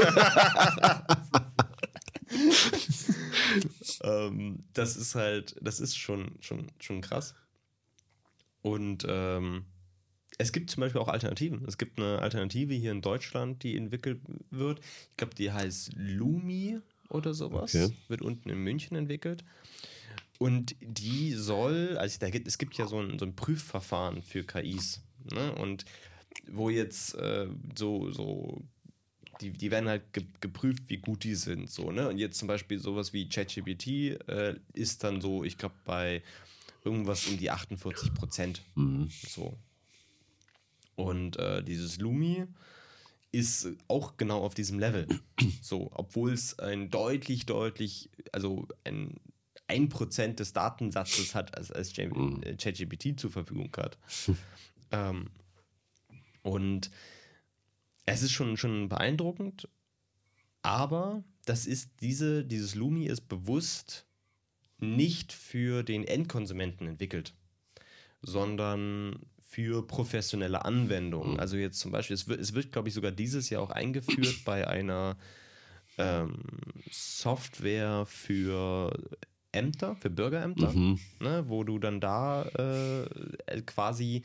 [4.03, 7.33] ähm, das ist halt, das ist schon, schon, schon krass.
[8.61, 9.65] Und ähm,
[10.37, 11.65] es gibt zum Beispiel auch Alternativen.
[11.67, 14.21] Es gibt eine Alternative hier in Deutschland, die entwickelt
[14.51, 14.79] wird.
[15.11, 16.79] Ich glaube, die heißt Lumi
[17.09, 17.73] oder sowas.
[17.73, 17.93] Okay.
[18.07, 19.43] Wird unten in München entwickelt.
[20.37, 24.43] Und die soll, also da gibt, es gibt ja so ein, so ein Prüfverfahren für
[24.43, 25.01] KIs.
[25.33, 25.55] Ne?
[25.55, 25.85] Und
[26.47, 28.61] wo jetzt äh, so, so
[29.41, 31.69] die, die werden halt ge geprüft, wie gut die sind.
[31.69, 32.09] So, ne?
[32.09, 33.87] Und jetzt zum Beispiel sowas wie ChatGPT
[34.27, 36.21] äh, ist dann so, ich glaube, bei
[36.83, 38.61] irgendwas um die 48 Prozent.
[38.75, 39.09] Mhm.
[39.09, 39.57] So.
[40.97, 42.47] Und äh, dieses Lumi
[43.31, 45.07] ist auch genau auf diesem Level.
[45.61, 49.19] So, obwohl es ein deutlich, deutlich, also ein
[49.67, 52.41] 1% des Datensatzes hat, als, als Mhm.
[52.43, 53.97] äh, ChatGPT zur Verfügung hat.
[54.91, 55.29] ähm,
[56.41, 56.89] und
[58.05, 59.67] es ist schon, schon beeindruckend,
[60.61, 64.05] aber das ist diese, dieses Lumi ist bewusst
[64.79, 67.33] nicht für den Endkonsumenten entwickelt,
[68.21, 69.19] sondern
[69.57, 71.33] für professionelle Anwendungen.
[71.33, 71.39] Mhm.
[71.39, 74.35] Also jetzt zum Beispiel, es wird, es wird glaube ich, sogar dieses Jahr auch eingeführt
[74.45, 75.17] bei einer
[75.97, 76.43] ähm,
[76.91, 78.93] Software für
[79.51, 80.99] Ämter, für Bürgerämter, Mhm.
[81.21, 82.43] ne, wo du dann da
[83.49, 84.21] äh, quasi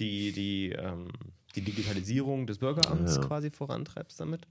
[0.00, 1.06] die, die, ähm,
[1.54, 3.28] die Digitalisierung des Bürgeramts Ja.
[3.28, 4.48] quasi vorantreibst damit.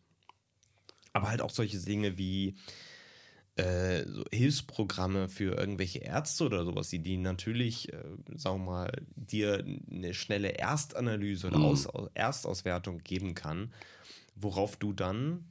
[1.12, 2.56] Aber halt auch solche Dinge wie
[3.56, 8.04] äh, so Hilfsprogramme für irgendwelche Ärzte oder sowas, die, die natürlich, äh,
[8.36, 11.66] sagen wir mal, dir eine schnelle Erstanalyse oder Mhm.
[11.66, 13.72] Aus, Erstauswertung geben kann,
[14.36, 15.46] worauf du dann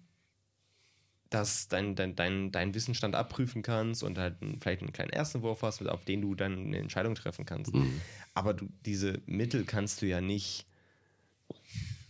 [1.30, 5.86] das dein, dein, dein, dein Wissensstand abprüfen kannst und halt vielleicht einen kleinen Erstentwurf hast,
[5.86, 7.72] auf den du dann eine Entscheidung treffen kannst.
[7.72, 8.00] Mhm.
[8.34, 10.66] Aber du, diese Mittel kannst du ja nicht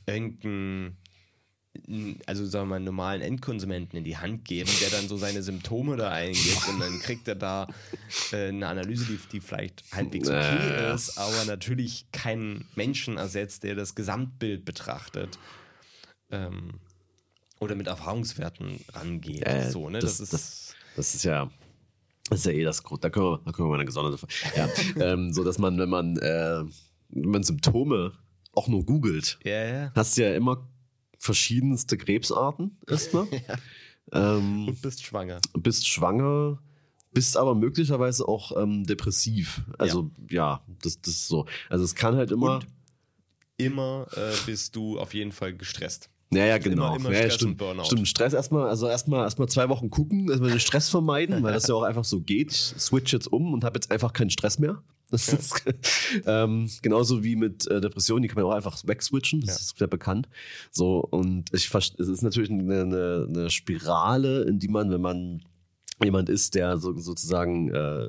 [0.07, 0.97] irgendeinen,
[2.27, 5.97] also sagen wir mal, normalen Endkonsumenten in die Hand geben, der dann so seine Symptome
[5.97, 7.67] da eingibt und dann kriegt er da
[8.33, 13.75] äh, eine Analyse, die, die vielleicht halbwegs okay ist, aber natürlich keinen Menschen ersetzt, der
[13.75, 15.39] das Gesamtbild betrachtet.
[16.31, 16.75] Ähm,
[17.61, 19.47] oder mit Erfahrungswerten rangeht.
[19.47, 19.99] Äh, so, ne?
[20.01, 20.33] das- Das, ist.
[20.33, 21.51] das- Das ist ja,
[22.29, 23.03] das ist ja eh das Grund.
[23.05, 24.27] Da können wir, da können wir mal eine gesonderte.
[24.57, 24.69] Ja,
[25.13, 26.65] ähm, so dass man, wenn man, äh,
[27.11, 28.13] wenn man Symptome
[28.53, 29.93] auch nur googelt, ja, ja.
[29.95, 30.69] hast du ja immer
[31.23, 33.29] verschiedenste Krebsarten erstmal.
[34.13, 35.41] ähm, Und bist schwanger.
[35.57, 36.59] bist schwanger,
[37.13, 39.63] bist aber möglicherweise auch ähm, depressiv.
[39.79, 41.47] Also ja, das, das ist so.
[41.69, 42.57] Also es kann halt immer.
[42.57, 42.67] Und
[43.57, 46.11] immer äh, bist du auf jeden Fall gestresst.
[46.33, 46.97] Ja, ja, genau.
[46.97, 47.63] immer ja, ja, stimmt.
[47.85, 51.67] Stimmt, Stress erstmal, also erstmal erstmal zwei Wochen gucken, erstmal den Stress vermeiden, weil das
[51.69, 52.53] ja auch einfach so geht.
[52.53, 54.83] Ich switch jetzt um und habe jetzt einfach keinen Stress mehr.
[55.11, 55.63] Das ist
[56.27, 59.61] ähm, genauso wie mit äh, Depressionen, die kann man auch einfach wegswitchen, das Ja.
[59.61, 60.27] ist sehr bekannt.
[60.71, 65.43] So, und ich es ist natürlich eine, eine, eine Spirale, in die man, wenn man
[66.03, 68.09] jemand ist, der so, sozusagen äh,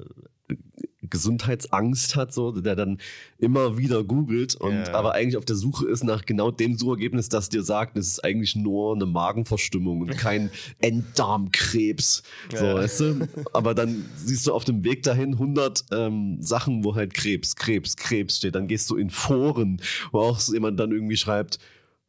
[1.13, 2.97] Gesundheitsangst hat, so, der dann
[3.37, 4.93] immer wieder googelt und Ja.
[4.95, 8.23] aber eigentlich auf der Suche ist nach genau dem Suchergebnis, das dir sagt, es ist
[8.23, 10.49] eigentlich nur eine Magenverstimmung und kein
[10.81, 12.23] Enddarmkrebs.
[12.55, 12.75] So, Ja.
[12.75, 13.27] weißt du?
[13.53, 17.95] Aber dann siehst du auf dem Weg dahin 100 ähm, Sachen, wo halt Krebs, Krebs,
[17.95, 18.55] Krebs steht.
[18.55, 21.59] Dann gehst du in Foren, wo auch jemand dann irgendwie schreibt,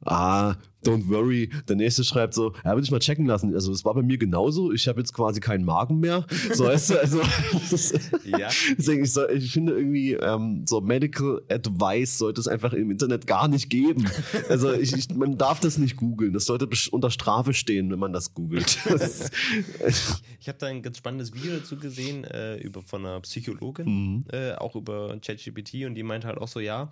[0.04, 1.50] ah, don't worry.
[1.68, 3.54] Der nächste schreibt so, ja, würde ich mal checken lassen.
[3.54, 4.72] Also es war bei mir genauso.
[4.72, 6.26] Ich habe jetzt quasi keinen Magen mehr.
[6.52, 7.20] So weißt du, also
[8.24, 8.48] ja.
[8.76, 13.26] deswegen, ich, so, ich finde irgendwie ähm, so Medical Advice sollte es einfach im Internet
[13.26, 14.08] gar nicht geben.
[14.48, 16.32] Also ich, ich man darf das nicht googeln.
[16.32, 18.78] Das sollte unter Strafe stehen, wenn man das googelt.
[20.40, 24.24] ich habe da ein ganz spannendes Video dazu gesehen äh, über von einer Psychologin, mhm.
[24.30, 26.90] äh, auch über ChatGPT und die meinte halt auch so, ja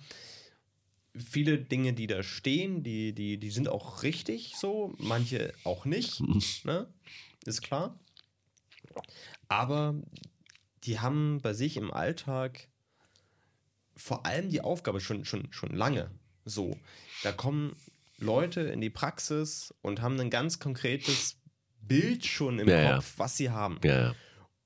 [1.14, 6.20] viele Dinge, die da stehen, die, die, die sind auch richtig so, manche auch nicht,
[6.64, 6.92] ne?
[7.44, 7.98] ist klar.
[9.48, 9.94] Aber
[10.84, 12.68] die haben bei sich im Alltag
[13.94, 16.10] vor allem die Aufgabe schon, schon, schon lange
[16.44, 16.76] so.
[17.22, 17.76] Da kommen
[18.18, 21.36] Leute in die Praxis und haben ein ganz konkretes
[21.80, 23.18] Bild schon im ja, Kopf, ja.
[23.18, 23.78] was sie haben.
[23.84, 24.14] Ja,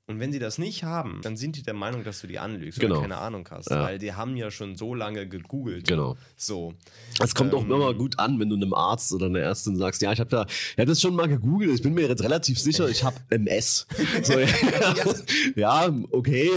[0.09, 2.79] und wenn sie das nicht haben, dann sind die der Meinung, dass du die anlügst
[2.79, 2.95] genau.
[2.95, 3.71] oder keine Ahnung hast.
[3.71, 3.83] Ja.
[3.83, 5.89] Weil die haben ja schon so lange gegoogelt.
[5.89, 6.17] Genau.
[6.37, 6.75] So.
[7.21, 10.03] Es kommt ähm, auch immer gut an, wenn du einem Arzt oder einer Ärztin sagst,
[10.03, 12.61] ja, ich habe da, ich hab das schon mal gegoogelt, ich bin mir jetzt relativ
[12.61, 13.89] sicher, ich habe MS.
[14.23, 14.39] So,
[15.57, 16.51] ja, ja, okay.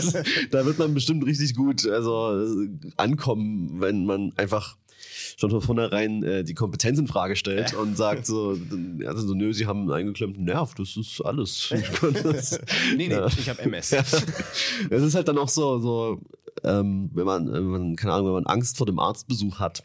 [0.50, 2.38] da wird man bestimmt richtig gut also
[2.98, 4.76] ankommen, wenn man einfach
[5.40, 8.56] schon von vornherein äh, die Kompetenz in Frage stellt und sagt so,
[9.06, 11.72] also so, nö, sie haben einen eingeklemmten Nerv, das ist alles.
[12.22, 12.60] das,
[12.96, 13.26] nee, nee, ja.
[13.26, 13.92] ich habe MS.
[13.92, 16.20] Es ist halt dann auch so, so
[16.62, 19.84] ähm, wenn, man, wenn man, keine Ahnung, wenn man Angst vor dem Arztbesuch hat,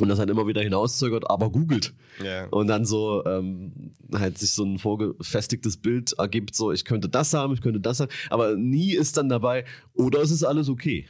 [0.00, 1.92] und das halt immer wieder hinauszögert, aber googelt.
[2.22, 2.46] Yeah.
[2.50, 7.34] Und dann so ähm, halt sich so ein vorgefestigtes Bild ergibt, so ich könnte das
[7.34, 11.06] haben, ich könnte das haben, aber nie ist dann dabei, oder es ist alles okay.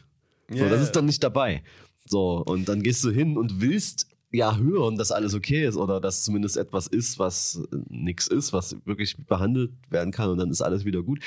[0.50, 0.64] Yeah.
[0.64, 1.62] So, das ist dann nicht dabei.
[2.11, 6.00] So, und dann gehst du hin und willst ja hören, dass alles okay ist oder
[6.00, 10.50] dass zumindest etwas ist, was äh, nichts ist, was wirklich behandelt werden kann und dann
[10.50, 11.20] ist alles wieder gut.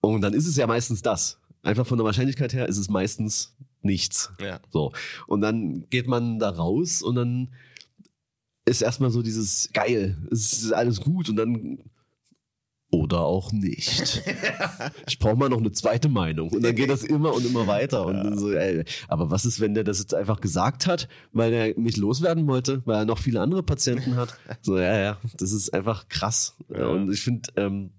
[0.00, 1.38] Und dann ist es ja meistens das.
[1.62, 4.32] Einfach von der Wahrscheinlichkeit her ist es meistens nichts.
[4.40, 4.60] Ja.
[4.70, 4.92] So.
[5.28, 7.50] Und dann geht man da raus und dann
[8.64, 11.78] ist erstmal so dieses geil, es ist alles gut und dann
[12.90, 14.22] oder auch nicht.
[15.06, 16.50] ich brauche mal noch eine zweite Meinung.
[16.50, 18.04] Und dann geht das immer und immer weiter.
[18.06, 18.36] Und ja.
[18.36, 21.96] so, ey, aber was ist, wenn der das jetzt einfach gesagt hat, weil er mich
[21.96, 24.36] loswerden wollte, weil er noch viele andere Patienten hat?
[24.62, 26.56] So, ja, ja, das ist einfach krass.
[26.68, 26.88] Ja.
[26.88, 27.90] Und ich finde, ähm,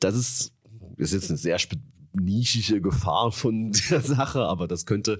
[0.00, 0.52] das ist,
[0.96, 1.58] ist jetzt eine sehr
[2.20, 5.18] nischige Gefahr von der Sache, aber das könnte,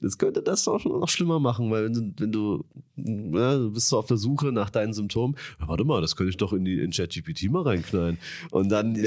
[0.00, 2.64] das könnte das auch noch schlimmer machen, weil wenn du, wenn du,
[2.96, 6.30] ja, du bist so auf der Suche nach deinen Symptomen, ja, warte mal, das könnte
[6.30, 8.18] ich doch in die in ChatGPT mal reinknallen
[8.50, 8.96] und dann.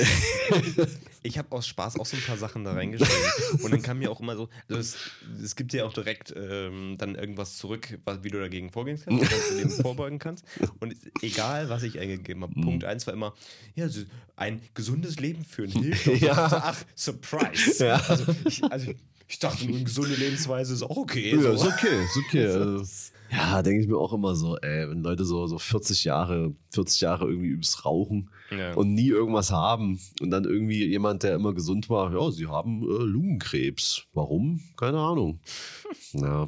[1.23, 4.11] ich habe aus Spaß auch so ein paar Sachen da reingeschrieben und dann kam mir
[4.11, 4.97] auch immer so, also es,
[5.41, 9.31] es gibt dir auch direkt ähm, dann irgendwas zurück, was, wie du dagegen vorgehen kannst,
[9.31, 10.45] was du dem vorbeugen kannst
[10.79, 12.63] und egal, was ich eingegeben habe, mhm.
[12.63, 13.33] Punkt 1 war immer,
[13.75, 13.87] ja,
[14.35, 16.07] ein gesundes Leben führen hilft.
[16.21, 16.33] Ja.
[16.35, 16.83] Ach,
[17.23, 17.85] Surprise.
[17.85, 17.95] Ja.
[18.07, 18.93] Also, ich, also,
[19.27, 21.35] ich dachte, eine gesunde Lebensweise ist auch okay.
[21.35, 21.51] Ja, so.
[21.53, 22.45] ist okay, ist okay.
[22.53, 22.83] Also,
[23.31, 27.01] ja, denke ich mir auch immer so, ey, wenn Leute so, so 40 Jahre, 40
[27.01, 28.75] Jahre irgendwie übelst rauchen ja.
[28.75, 32.83] und nie irgendwas haben und dann irgendwie jemand, der immer gesund war, ja, sie haben
[32.83, 34.05] äh, Lungenkrebs.
[34.13, 34.61] Warum?
[34.77, 35.39] Keine Ahnung.
[36.11, 36.45] ja,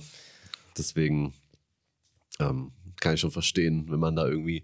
[0.78, 1.34] deswegen
[2.40, 4.64] ähm, kann ich schon verstehen, wenn man da irgendwie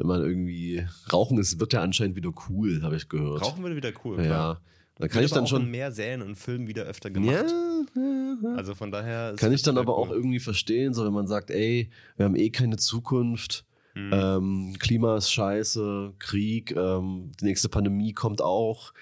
[0.00, 3.42] wenn man irgendwie rauchen ist, wird ja anscheinend wieder cool, habe ich gehört.
[3.42, 4.54] Rauchen wird wieder cool, klar.
[4.54, 4.60] Ja.
[5.00, 7.32] Da kann ich dann schon mehr Serien und Filmen wieder öfter gemacht.
[7.32, 8.54] Ja, ja, ja.
[8.54, 10.04] Also von daher kann ich dann aber cool.
[10.04, 13.64] auch irgendwie verstehen, so wenn man sagt, ey, wir haben eh keine Zukunft.
[13.94, 14.10] Mhm.
[14.12, 18.92] Ähm, Klima ist scheiße, Krieg, ähm, die nächste Pandemie kommt auch,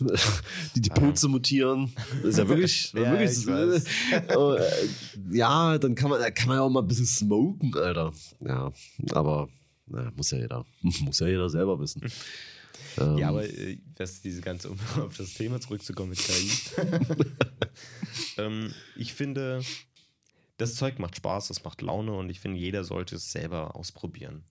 [0.74, 1.92] die, die Pilze mutieren.
[2.22, 3.46] Das ist ja wirklich, ja, wirklich
[4.12, 8.12] äh, ja, dann kann man, kann man ja auch mal ein bisschen smoken, Alter.
[8.40, 8.72] Ja,
[9.12, 9.48] aber
[9.86, 12.02] na, muss ja jeder, muss ja jeder selber wissen.
[12.98, 16.50] Ähm, ja, aber äh, was diese ganze, um auf das Thema zurückzukommen mit KI.
[18.38, 19.62] ähm, ich finde,
[20.56, 24.44] das Zeug macht Spaß, es macht Laune und ich finde, jeder sollte es selber ausprobieren.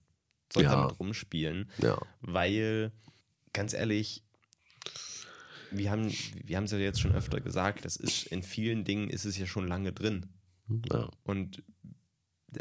[0.52, 0.80] Sollte ja.
[0.82, 1.70] damit rumspielen.
[1.78, 1.98] Ja.
[2.20, 2.92] Weil,
[3.52, 4.22] ganz ehrlich,
[5.70, 6.12] wir haben
[6.44, 9.46] wir es ja jetzt schon öfter gesagt, das ist in vielen Dingen ist es ja
[9.46, 10.26] schon lange drin.
[10.90, 11.08] Ja.
[11.24, 11.62] Und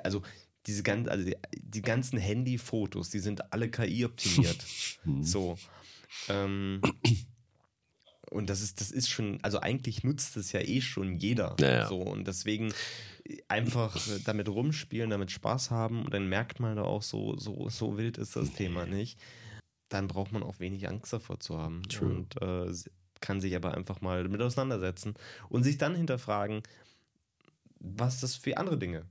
[0.03, 0.21] also
[0.68, 4.66] diese ganz, also die, die ganzen Handy-Fotos, die sind alle KI-optimiert.
[5.03, 5.24] Hm.
[5.24, 5.57] so.
[6.30, 6.80] Ähm,
[8.30, 11.55] und das ist, das ist schon, also eigentlich nutzt es ja eh schon jeder.
[11.59, 11.88] Ja, ja.
[11.88, 11.97] So.
[11.97, 12.72] Und deswegen
[13.47, 17.97] einfach damit rumspielen, damit Spaß haben und dann merkt man da auch so, so, so
[17.97, 19.20] wild ist das Thema nicht.
[19.89, 21.82] Dann braucht man auch wenig Angst davor zu haben.
[21.89, 22.09] True.
[22.09, 22.72] Und äh,
[23.22, 25.16] kann sich aber einfach mal damit auseinandersetzen
[25.49, 26.62] und sich dann hinterfragen,
[27.80, 29.05] was das für andere Dinge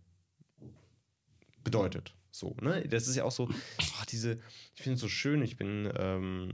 [1.70, 2.14] bedeutet.
[2.30, 2.86] So, ne?
[2.88, 3.48] Das ist ja auch so,
[3.78, 4.38] ach, diese,
[4.74, 6.52] ich finde es so schön, ich bin, ähm,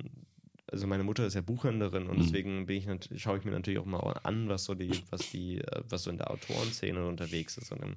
[0.71, 2.23] also meine Mutter ist ja Buchhändlerin und mhm.
[2.23, 5.59] deswegen bin ich schaue ich mir natürlich auch mal an, was so die, was die,
[5.59, 7.73] äh, was so in der Autorenszene unterwegs ist.
[7.73, 7.97] Und, dann,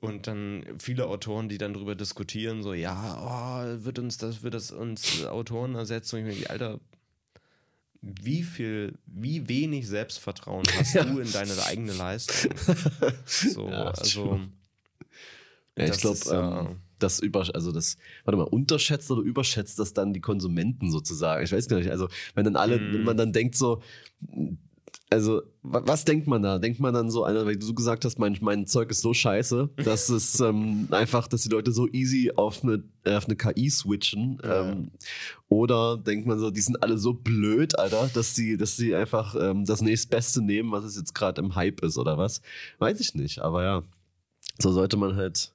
[0.00, 4.54] Und dann viele Autoren, die dann darüber diskutieren, so, ja, oh, wird uns das, wird
[4.54, 6.16] das uns Autoren ersetzen?
[6.16, 6.80] Und ich mir, Alter,
[8.02, 11.04] wie viel, wie wenig Selbstvertrauen hast ja.
[11.04, 12.52] du in deine eigene Leistung?
[13.26, 14.40] So, ja, also.
[15.76, 20.12] Ja, ich glaube, ähm, das über, also das, warte mal, unterschätzt oder überschätzt das dann
[20.12, 21.44] die Konsumenten sozusagen?
[21.44, 21.90] Ich weiß gar nicht.
[21.90, 22.94] Also, wenn dann alle, mm.
[22.94, 23.82] wenn man dann denkt so,
[25.08, 26.58] also, was denkt man da?
[26.58, 29.70] Denkt man dann so, einer, weil du gesagt hast, mein, mein Zeug ist so scheiße,
[29.76, 34.38] dass es ähm, einfach, dass die Leute so easy auf eine, auf eine KI switchen?
[34.42, 34.72] Ja.
[34.72, 34.90] Ähm,
[35.48, 39.36] oder denkt man so, die sind alle so blöd, Alter, dass sie, dass sie einfach
[39.38, 42.40] ähm, das nächstbeste nehmen, was es jetzt gerade im Hype ist, oder was?
[42.78, 43.82] Weiß ich nicht, aber ja.
[44.58, 45.52] So sollte man halt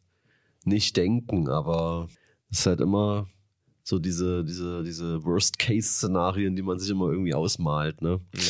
[0.66, 2.08] nicht denken, aber
[2.50, 3.28] es ist halt immer
[3.84, 8.02] so diese, diese, diese Worst-Case-Szenarien, die man sich immer irgendwie ausmalt.
[8.02, 8.20] Ne?
[8.34, 8.42] Ja.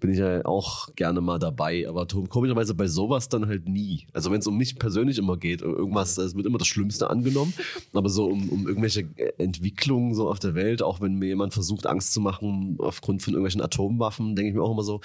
[0.00, 4.06] Bin ich ja auch gerne mal dabei, aber komischerweise bei sowas dann halt nie.
[4.12, 7.54] Also wenn es um mich persönlich immer geht, irgendwas, es wird immer das Schlimmste angenommen,
[7.92, 9.08] aber so um, um irgendwelche
[9.38, 13.34] Entwicklungen so auf der Welt, auch wenn mir jemand versucht, Angst zu machen aufgrund von
[13.34, 15.00] irgendwelchen Atomwaffen, denke ich mir auch immer so,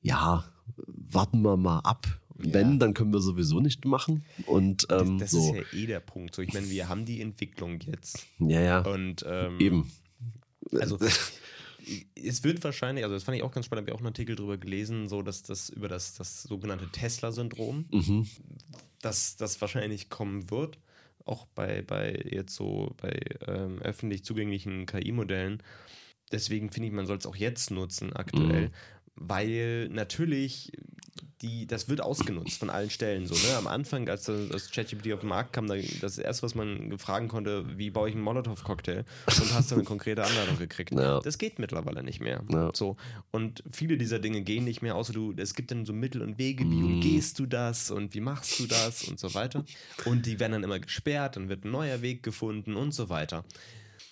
[0.00, 0.44] ja,
[0.86, 2.06] warten wir mal ab
[2.38, 2.76] wenn, ja.
[2.78, 4.24] dann können wir sowieso nicht machen.
[4.46, 5.54] Und, ähm, das, das so.
[5.54, 6.34] ist ja eh der Punkt.
[6.34, 8.26] So, ich meine, wir haben die Entwicklung jetzt.
[8.38, 8.80] Ja, ja.
[8.80, 9.92] Und ähm, eben.
[10.72, 10.98] Also
[12.14, 14.36] es wird wahrscheinlich, also das fand ich auch ganz spannend, habe ich auch einen Artikel
[14.36, 18.26] drüber gelesen, so dass das über das, das sogenannte Tesla-Syndrom, mhm.
[19.00, 20.78] dass das wahrscheinlich kommen wird,
[21.24, 25.62] auch bei, bei jetzt so bei ähm, öffentlich zugänglichen KI-Modellen.
[26.30, 28.72] Deswegen finde ich, man soll es auch jetzt nutzen aktuell, mhm.
[29.14, 30.72] weil natürlich
[31.42, 33.26] die, das wird ausgenutzt von allen Stellen.
[33.26, 33.56] So, ne?
[33.56, 37.64] Am Anfang, als das ChatGPT auf den Markt kam, das erste, was man fragen konnte,
[37.78, 40.92] wie baue ich einen Molotow-Cocktail und hast dann eine konkrete Anleitung gekriegt.
[40.92, 41.20] Ja.
[41.20, 42.42] Das geht mittlerweile nicht mehr.
[42.50, 42.70] Ja.
[42.74, 42.96] So.
[43.30, 46.38] Und viele dieser Dinge gehen nicht mehr, außer du, es gibt dann so Mittel und
[46.38, 46.84] Wege, wie mm.
[46.84, 49.64] umgehst du das und wie machst du das und so weiter.
[50.04, 53.44] Und die werden dann immer gesperrt, dann wird ein neuer Weg gefunden und so weiter.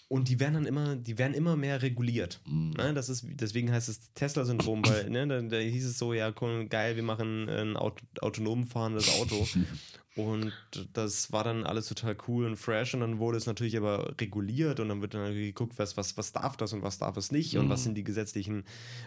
[0.08, 2.40] Und die werden dann immer, die werden immer mehr reguliert.
[2.46, 2.70] Mhm.
[2.76, 2.94] Ne?
[2.94, 6.66] Das ist, deswegen heißt es Tesla-Syndrom, weil ne, da, da, hieß es so, ja, cool,
[6.68, 9.48] geil, wir machen ein Auto, autonom fahrendes Auto.
[10.16, 10.52] und
[10.92, 14.78] das war dann alles total cool und fresh und dann wurde es natürlich aber reguliert
[14.78, 17.54] und dann wird dann geguckt, was, was, was darf das und was darf es nicht
[17.54, 17.62] mhm.
[17.62, 17.84] und was mhm.
[17.84, 18.64] sind die gesetzlichen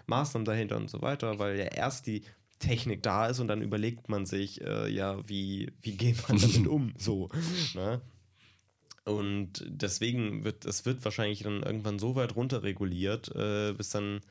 [0.07, 2.23] Maßnahmen dahinter und so weiter, weil ja erst die
[2.59, 6.67] Technik da ist und dann überlegt man sich, äh, ja, wie, wie geht man damit
[6.67, 6.93] um?
[6.97, 7.29] So,
[7.73, 8.01] ne?
[9.09, 14.21] Und deswegen wird, es wird wahrscheinlich dann irgendwann so weit runterreguliert, äh, bis dann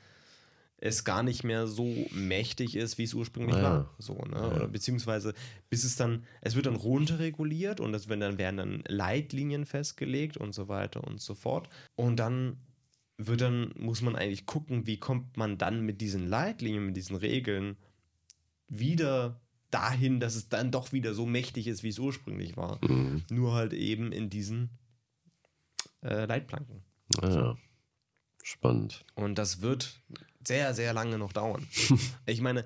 [0.80, 3.94] es gar nicht mehr so mächtig ist, wie es ursprünglich ah, war.
[3.98, 4.36] So, ne?
[4.36, 4.52] Ja.
[4.54, 5.34] Oder beziehungsweise
[5.70, 10.36] bis es dann, es wird dann runterreguliert und das, wenn dann werden dann Leitlinien festgelegt
[10.36, 11.68] und so weiter und so fort.
[11.96, 12.58] Und dann
[13.16, 17.16] wird dann, muss man eigentlich gucken, wie kommt man dann mit diesen Leitlinien, mit diesen
[17.16, 17.76] Regeln
[18.68, 19.40] wieder
[19.70, 22.78] dahin, dass es dann doch wieder so mächtig ist, wie es ursprünglich war.
[22.84, 23.24] Mhm.
[23.30, 24.70] Nur halt eben in diesen
[26.02, 26.82] äh, Leitplanken.
[27.20, 27.56] Ja, so.
[28.42, 29.04] spannend.
[29.14, 30.00] Und das wird
[30.46, 31.66] sehr, sehr lange noch dauern.
[32.26, 32.64] ich meine,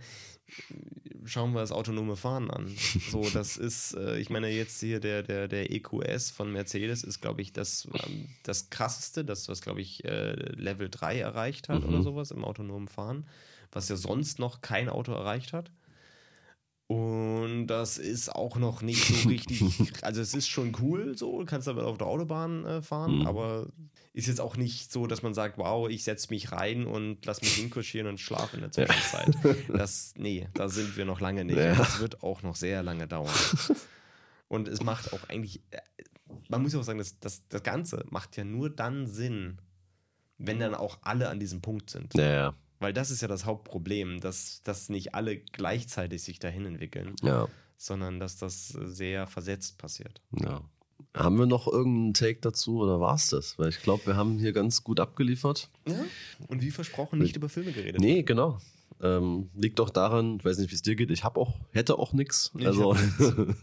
[1.25, 2.75] schauen wir das autonome Fahren an.
[3.11, 7.21] So, das ist, äh, ich meine, jetzt hier der, der, der EQS von Mercedes ist,
[7.21, 11.83] glaube ich, das, ähm, das krasseste, das, was, glaube ich, äh, Level 3 erreicht hat
[11.83, 11.89] mhm.
[11.89, 13.27] oder sowas im autonomen Fahren,
[13.71, 15.71] was ja sonst noch kein Auto erreicht hat.
[16.93, 19.93] Und das ist auch noch nicht so richtig.
[20.03, 23.26] also, es ist schon cool, so, du kannst damit auf der Autobahn äh, fahren, mhm.
[23.26, 23.68] aber
[24.12, 27.40] ist jetzt auch nicht so, dass man sagt, wow, ich setze mich rein und lass
[27.40, 29.34] mich hinkutschieren und schlafe in der Zwischenzeit.
[29.43, 29.55] Ja.
[29.78, 31.57] Das, nee, da sind wir noch lange nicht.
[31.57, 31.74] Ja.
[31.74, 33.32] Das wird auch noch sehr lange dauern.
[34.49, 35.78] Und es macht auch eigentlich, äh,
[36.49, 39.59] man muss ja auch sagen, das, das, das Ganze macht ja nur dann Sinn,
[40.36, 42.12] wenn dann auch alle an diesem Punkt sind.
[42.14, 42.55] Ja, ja.
[42.83, 47.49] Weil das ist ja das Hauptproblem, dass, dass nicht alle gleichzeitig sich dahin entwickeln, ja.
[47.76, 50.20] sondern dass das sehr versetzt passiert.
[50.33, 50.62] Ja.
[51.14, 53.59] Haben wir noch irgendeinen Take dazu oder war es das?
[53.59, 55.68] Weil ich glaube, wir haben hier ganz gut abgeliefert.
[55.87, 56.05] Ja.
[56.49, 58.01] Und wie versprochen nicht über Filme geredet.
[58.01, 58.59] Nee, genau.
[59.05, 61.99] Ähm, liegt doch daran, ich weiß nicht, wie es dir geht, ich habe auch, hätte
[61.99, 62.53] auch nichts.
[62.55, 62.95] Nee, also,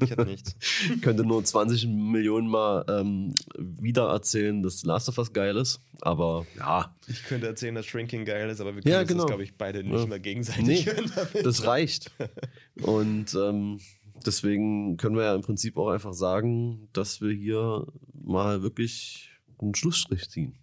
[0.01, 0.55] ich hätte nichts.
[1.01, 6.45] könnte nur 20 Millionen Mal ähm, wieder erzählen, dass Last of Us geil ist, aber
[6.57, 6.93] ja.
[7.07, 9.23] Ich könnte erzählen, dass Shrinking geil ist, aber wir können ja, genau.
[9.23, 10.05] das, glaube ich, beide nicht ja.
[10.07, 11.09] mehr gegenseitig nee, hören.
[11.15, 11.45] Damit.
[11.45, 12.11] Das reicht.
[12.81, 13.79] Und ähm,
[14.25, 19.73] deswegen können wir ja im Prinzip auch einfach sagen, dass wir hier mal wirklich einen
[19.73, 20.57] Schlussstrich ziehen.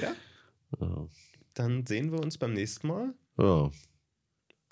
[0.00, 0.12] ja.
[0.80, 1.08] ja.
[1.58, 3.14] Dann sehen wir uns beim nächsten Mal.
[3.36, 3.70] Ja.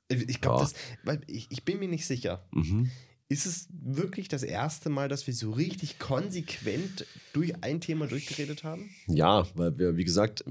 [0.08, 0.70] Ich glaube,
[1.04, 1.16] ja.
[1.26, 2.46] ich, ich bin mir nicht sicher.
[2.52, 2.92] Mhm.
[3.28, 8.62] Ist es wirklich das erste Mal, dass wir so richtig konsequent durch ein Thema durchgeredet
[8.62, 8.88] haben?
[9.08, 10.44] Ja, weil wir, wie gesagt,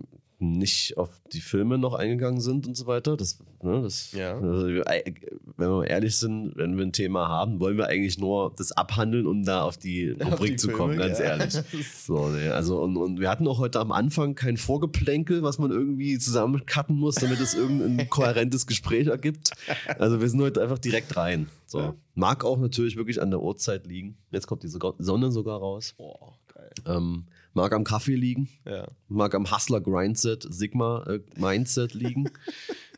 [0.51, 3.17] nicht auf die Filme noch eingegangen sind und so weiter.
[3.17, 4.37] Das, ne, das ja.
[4.37, 8.71] also, wenn wir ehrlich sind, wenn wir ein Thema haben, wollen wir eigentlich nur das
[8.71, 11.25] abhandeln, um da auf die Rubrik die zu Filme, kommen, ganz ja.
[11.25, 11.55] ehrlich.
[12.05, 15.71] So, nee, also und, und wir hatten auch heute am Anfang kein Vorgeplänkel, was man
[15.71, 19.51] irgendwie zusammencutten muss, damit es irgendein kohärentes Gespräch ergibt.
[19.97, 21.47] Also wir sind heute einfach direkt rein.
[21.65, 21.79] So.
[21.79, 21.95] Ja.
[22.13, 24.17] Mag auch natürlich wirklich an der Uhrzeit liegen.
[24.31, 25.95] Jetzt kommt die Sonne sogar raus.
[25.97, 26.71] Boah, geil.
[26.85, 27.25] Ähm,
[27.55, 28.47] mag am Kaffee liegen.
[28.65, 28.87] Ja.
[29.07, 32.29] Mag am Hustler Grindset, Sigma äh, Mindset liegen.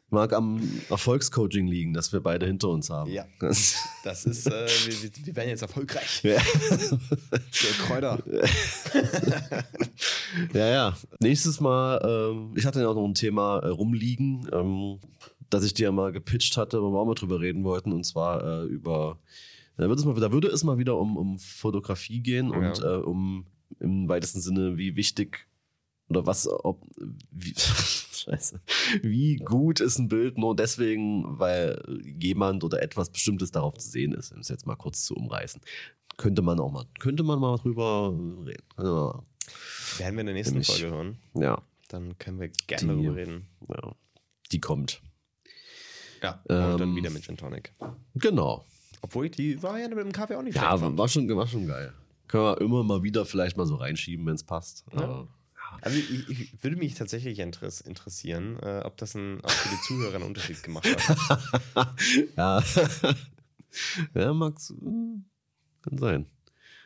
[0.10, 3.12] Mag am Erfolgscoaching liegen, das wir beide hinter uns haben.
[3.12, 3.26] Ja.
[3.42, 3.76] Das,
[4.26, 6.24] ist, äh, wir, wir- werden jetzt erfolgreich.
[6.24, 6.38] ja.
[6.72, 8.24] Der Kräuter.
[10.54, 10.98] ja, ja.
[11.20, 15.00] Nächstes Mal, ähm, ich hatte ja auch noch ein Thema äh, rumliegen, ähm,
[15.50, 18.06] das ich dir ja mal gepitcht hatte, wo wir auch mal drüber reden wollten, und
[18.06, 19.18] zwar äh, über,
[19.78, 22.96] da, wird es mal, da würde es mal wieder um, um Fotografie gehen und Ja.
[22.96, 23.46] äh, um
[23.80, 25.48] im weitesten Sinne, wie wichtig
[26.10, 26.82] oder was, ob,
[27.32, 28.62] wie, scheiße,
[29.04, 31.82] wie gut ist ein Bild nur deswegen, weil
[32.20, 35.62] jemand oder etwas Bestimmtes darauf zu sehen ist, um es jetzt mal kurz zu umreißen.
[36.18, 38.12] Könnte man auch mal, könnte man mal drüber
[38.46, 38.64] reden.
[38.78, 39.22] Mal-
[39.98, 41.18] Werden wir in der nächsten Nämlich- Folge hören.
[41.36, 43.48] Ja, Dann können wir gerne Die- darüber reden.
[43.70, 43.96] ja,
[44.52, 45.02] die kommt.
[46.24, 46.42] Ja.
[46.48, 47.74] Und dann Ähm, wieder mit Gin Tonic.
[48.16, 48.66] Genau.
[49.02, 51.94] Obwohl die Variante mit dem Kaffee auch nicht Ja, war, war, schon, war schon geil.
[52.28, 54.86] Können wir immer mal wieder vielleicht mal so reinschieben, wenn es passt.
[54.96, 55.28] Ja.
[55.82, 59.82] Also ich, ich würde mich tatsächlich interess interessieren, äh, ob das ein, ob für die
[59.82, 60.88] Zuhörer einen Unterschied gemacht
[61.76, 61.90] hat.
[62.38, 62.64] ja.
[64.16, 65.26] ja, Max, hm,
[65.82, 66.26] kann sein.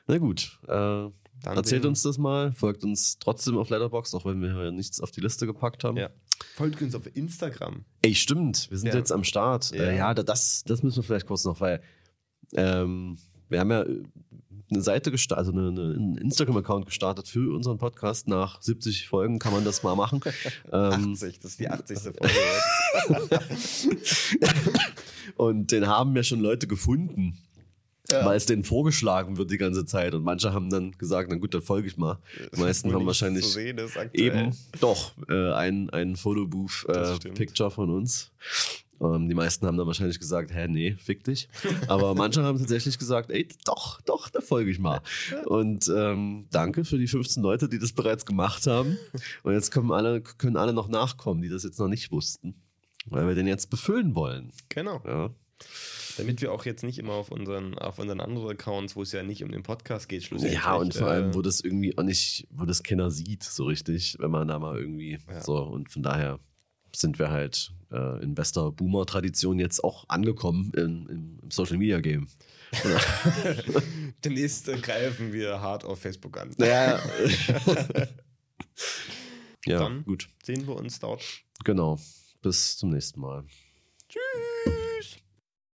[0.08, 1.14] Na gut, äh, Dann
[1.44, 5.22] erzählt uns das mal, folgt uns trotzdem auf Letterboxd, auch wenn wir nichts auf die
[5.22, 5.98] Liste gepackt haben.
[5.98, 6.10] Ja.
[6.56, 7.86] Folgt uns auf Instagram.
[8.02, 8.96] Ey, stimmt, wir sind Ja.
[8.96, 9.72] jetzt am Start.
[9.72, 9.84] Ja.
[9.84, 11.82] Äh, ja, da- das, das müssen wir vielleicht kurz noch, weil
[12.54, 13.18] ähm,
[13.48, 13.86] wir haben ja
[14.72, 18.28] eine Seite gestartet, also eine, eine, einen Instagram-Account gestartet für unseren Podcast.
[18.28, 20.22] Nach 70 Folgen kann man das mal machen.
[20.72, 22.00] ähm, 80, das ist die 80.
[22.02, 22.30] Folge
[23.40, 23.88] jetzt.
[25.36, 27.38] und den haben ja schon Leute gefunden,
[28.12, 28.26] Ja.
[28.26, 30.14] weil es denen vorgeschlagen wird die ganze Zeit.
[30.14, 32.20] Und manche haben dann gesagt, na gut, dann folge ich mal.
[32.56, 33.80] Die meisten haben wahrscheinlich sehen.
[34.14, 36.20] Eben, doch, äh, ein, ein stimmt.
[36.20, 38.32] Fotobooth-Picture von uns.
[39.02, 41.50] Ähm, die meisten haben dann wahrscheinlich gesagt, hä, nee, fick dich.
[41.88, 45.02] Aber manche haben tatsächlich gesagt, ey, doch, doch, da folge ich mal.
[45.46, 48.98] Und ähm, danke für die 15 Leute, die das bereits gemacht haben.
[49.44, 52.56] Und jetzt können alle, können alle noch nachkommen, die das jetzt noch nicht wussten.
[53.08, 54.52] Weil wir den jetzt befüllen wollen.
[54.70, 55.02] Genau.
[55.08, 55.32] Ja,
[56.18, 59.24] Damit wir auch jetzt nicht immer auf unseren, auf unseren anderen Accounts, wo es ja
[59.24, 60.62] nicht um den Podcast geht, schlussendlich.
[60.62, 63.64] ja und vor allem, äh, wo das irgendwie auch nicht, wo das keiner sieht, so
[63.66, 65.42] richtig, wenn man da mal irgendwie Ja.
[65.42, 65.58] so.
[65.58, 66.40] Und von daher
[66.96, 72.00] sind wir halt äh, in bester Boomer-Tradition jetzt auch angekommen in, im, im Social Media
[72.00, 72.28] Game.
[74.24, 76.56] Demnächst äh, greifen wir hart auf Facebook an.
[76.58, 77.02] Ja,
[79.66, 80.30] ja Dann- gut.
[80.44, 81.24] Sehen wir uns dort.
[81.64, 82.00] Genau.
[82.42, 83.44] Bis zum nächsten Mal.
[84.10, 84.22] Tschüss.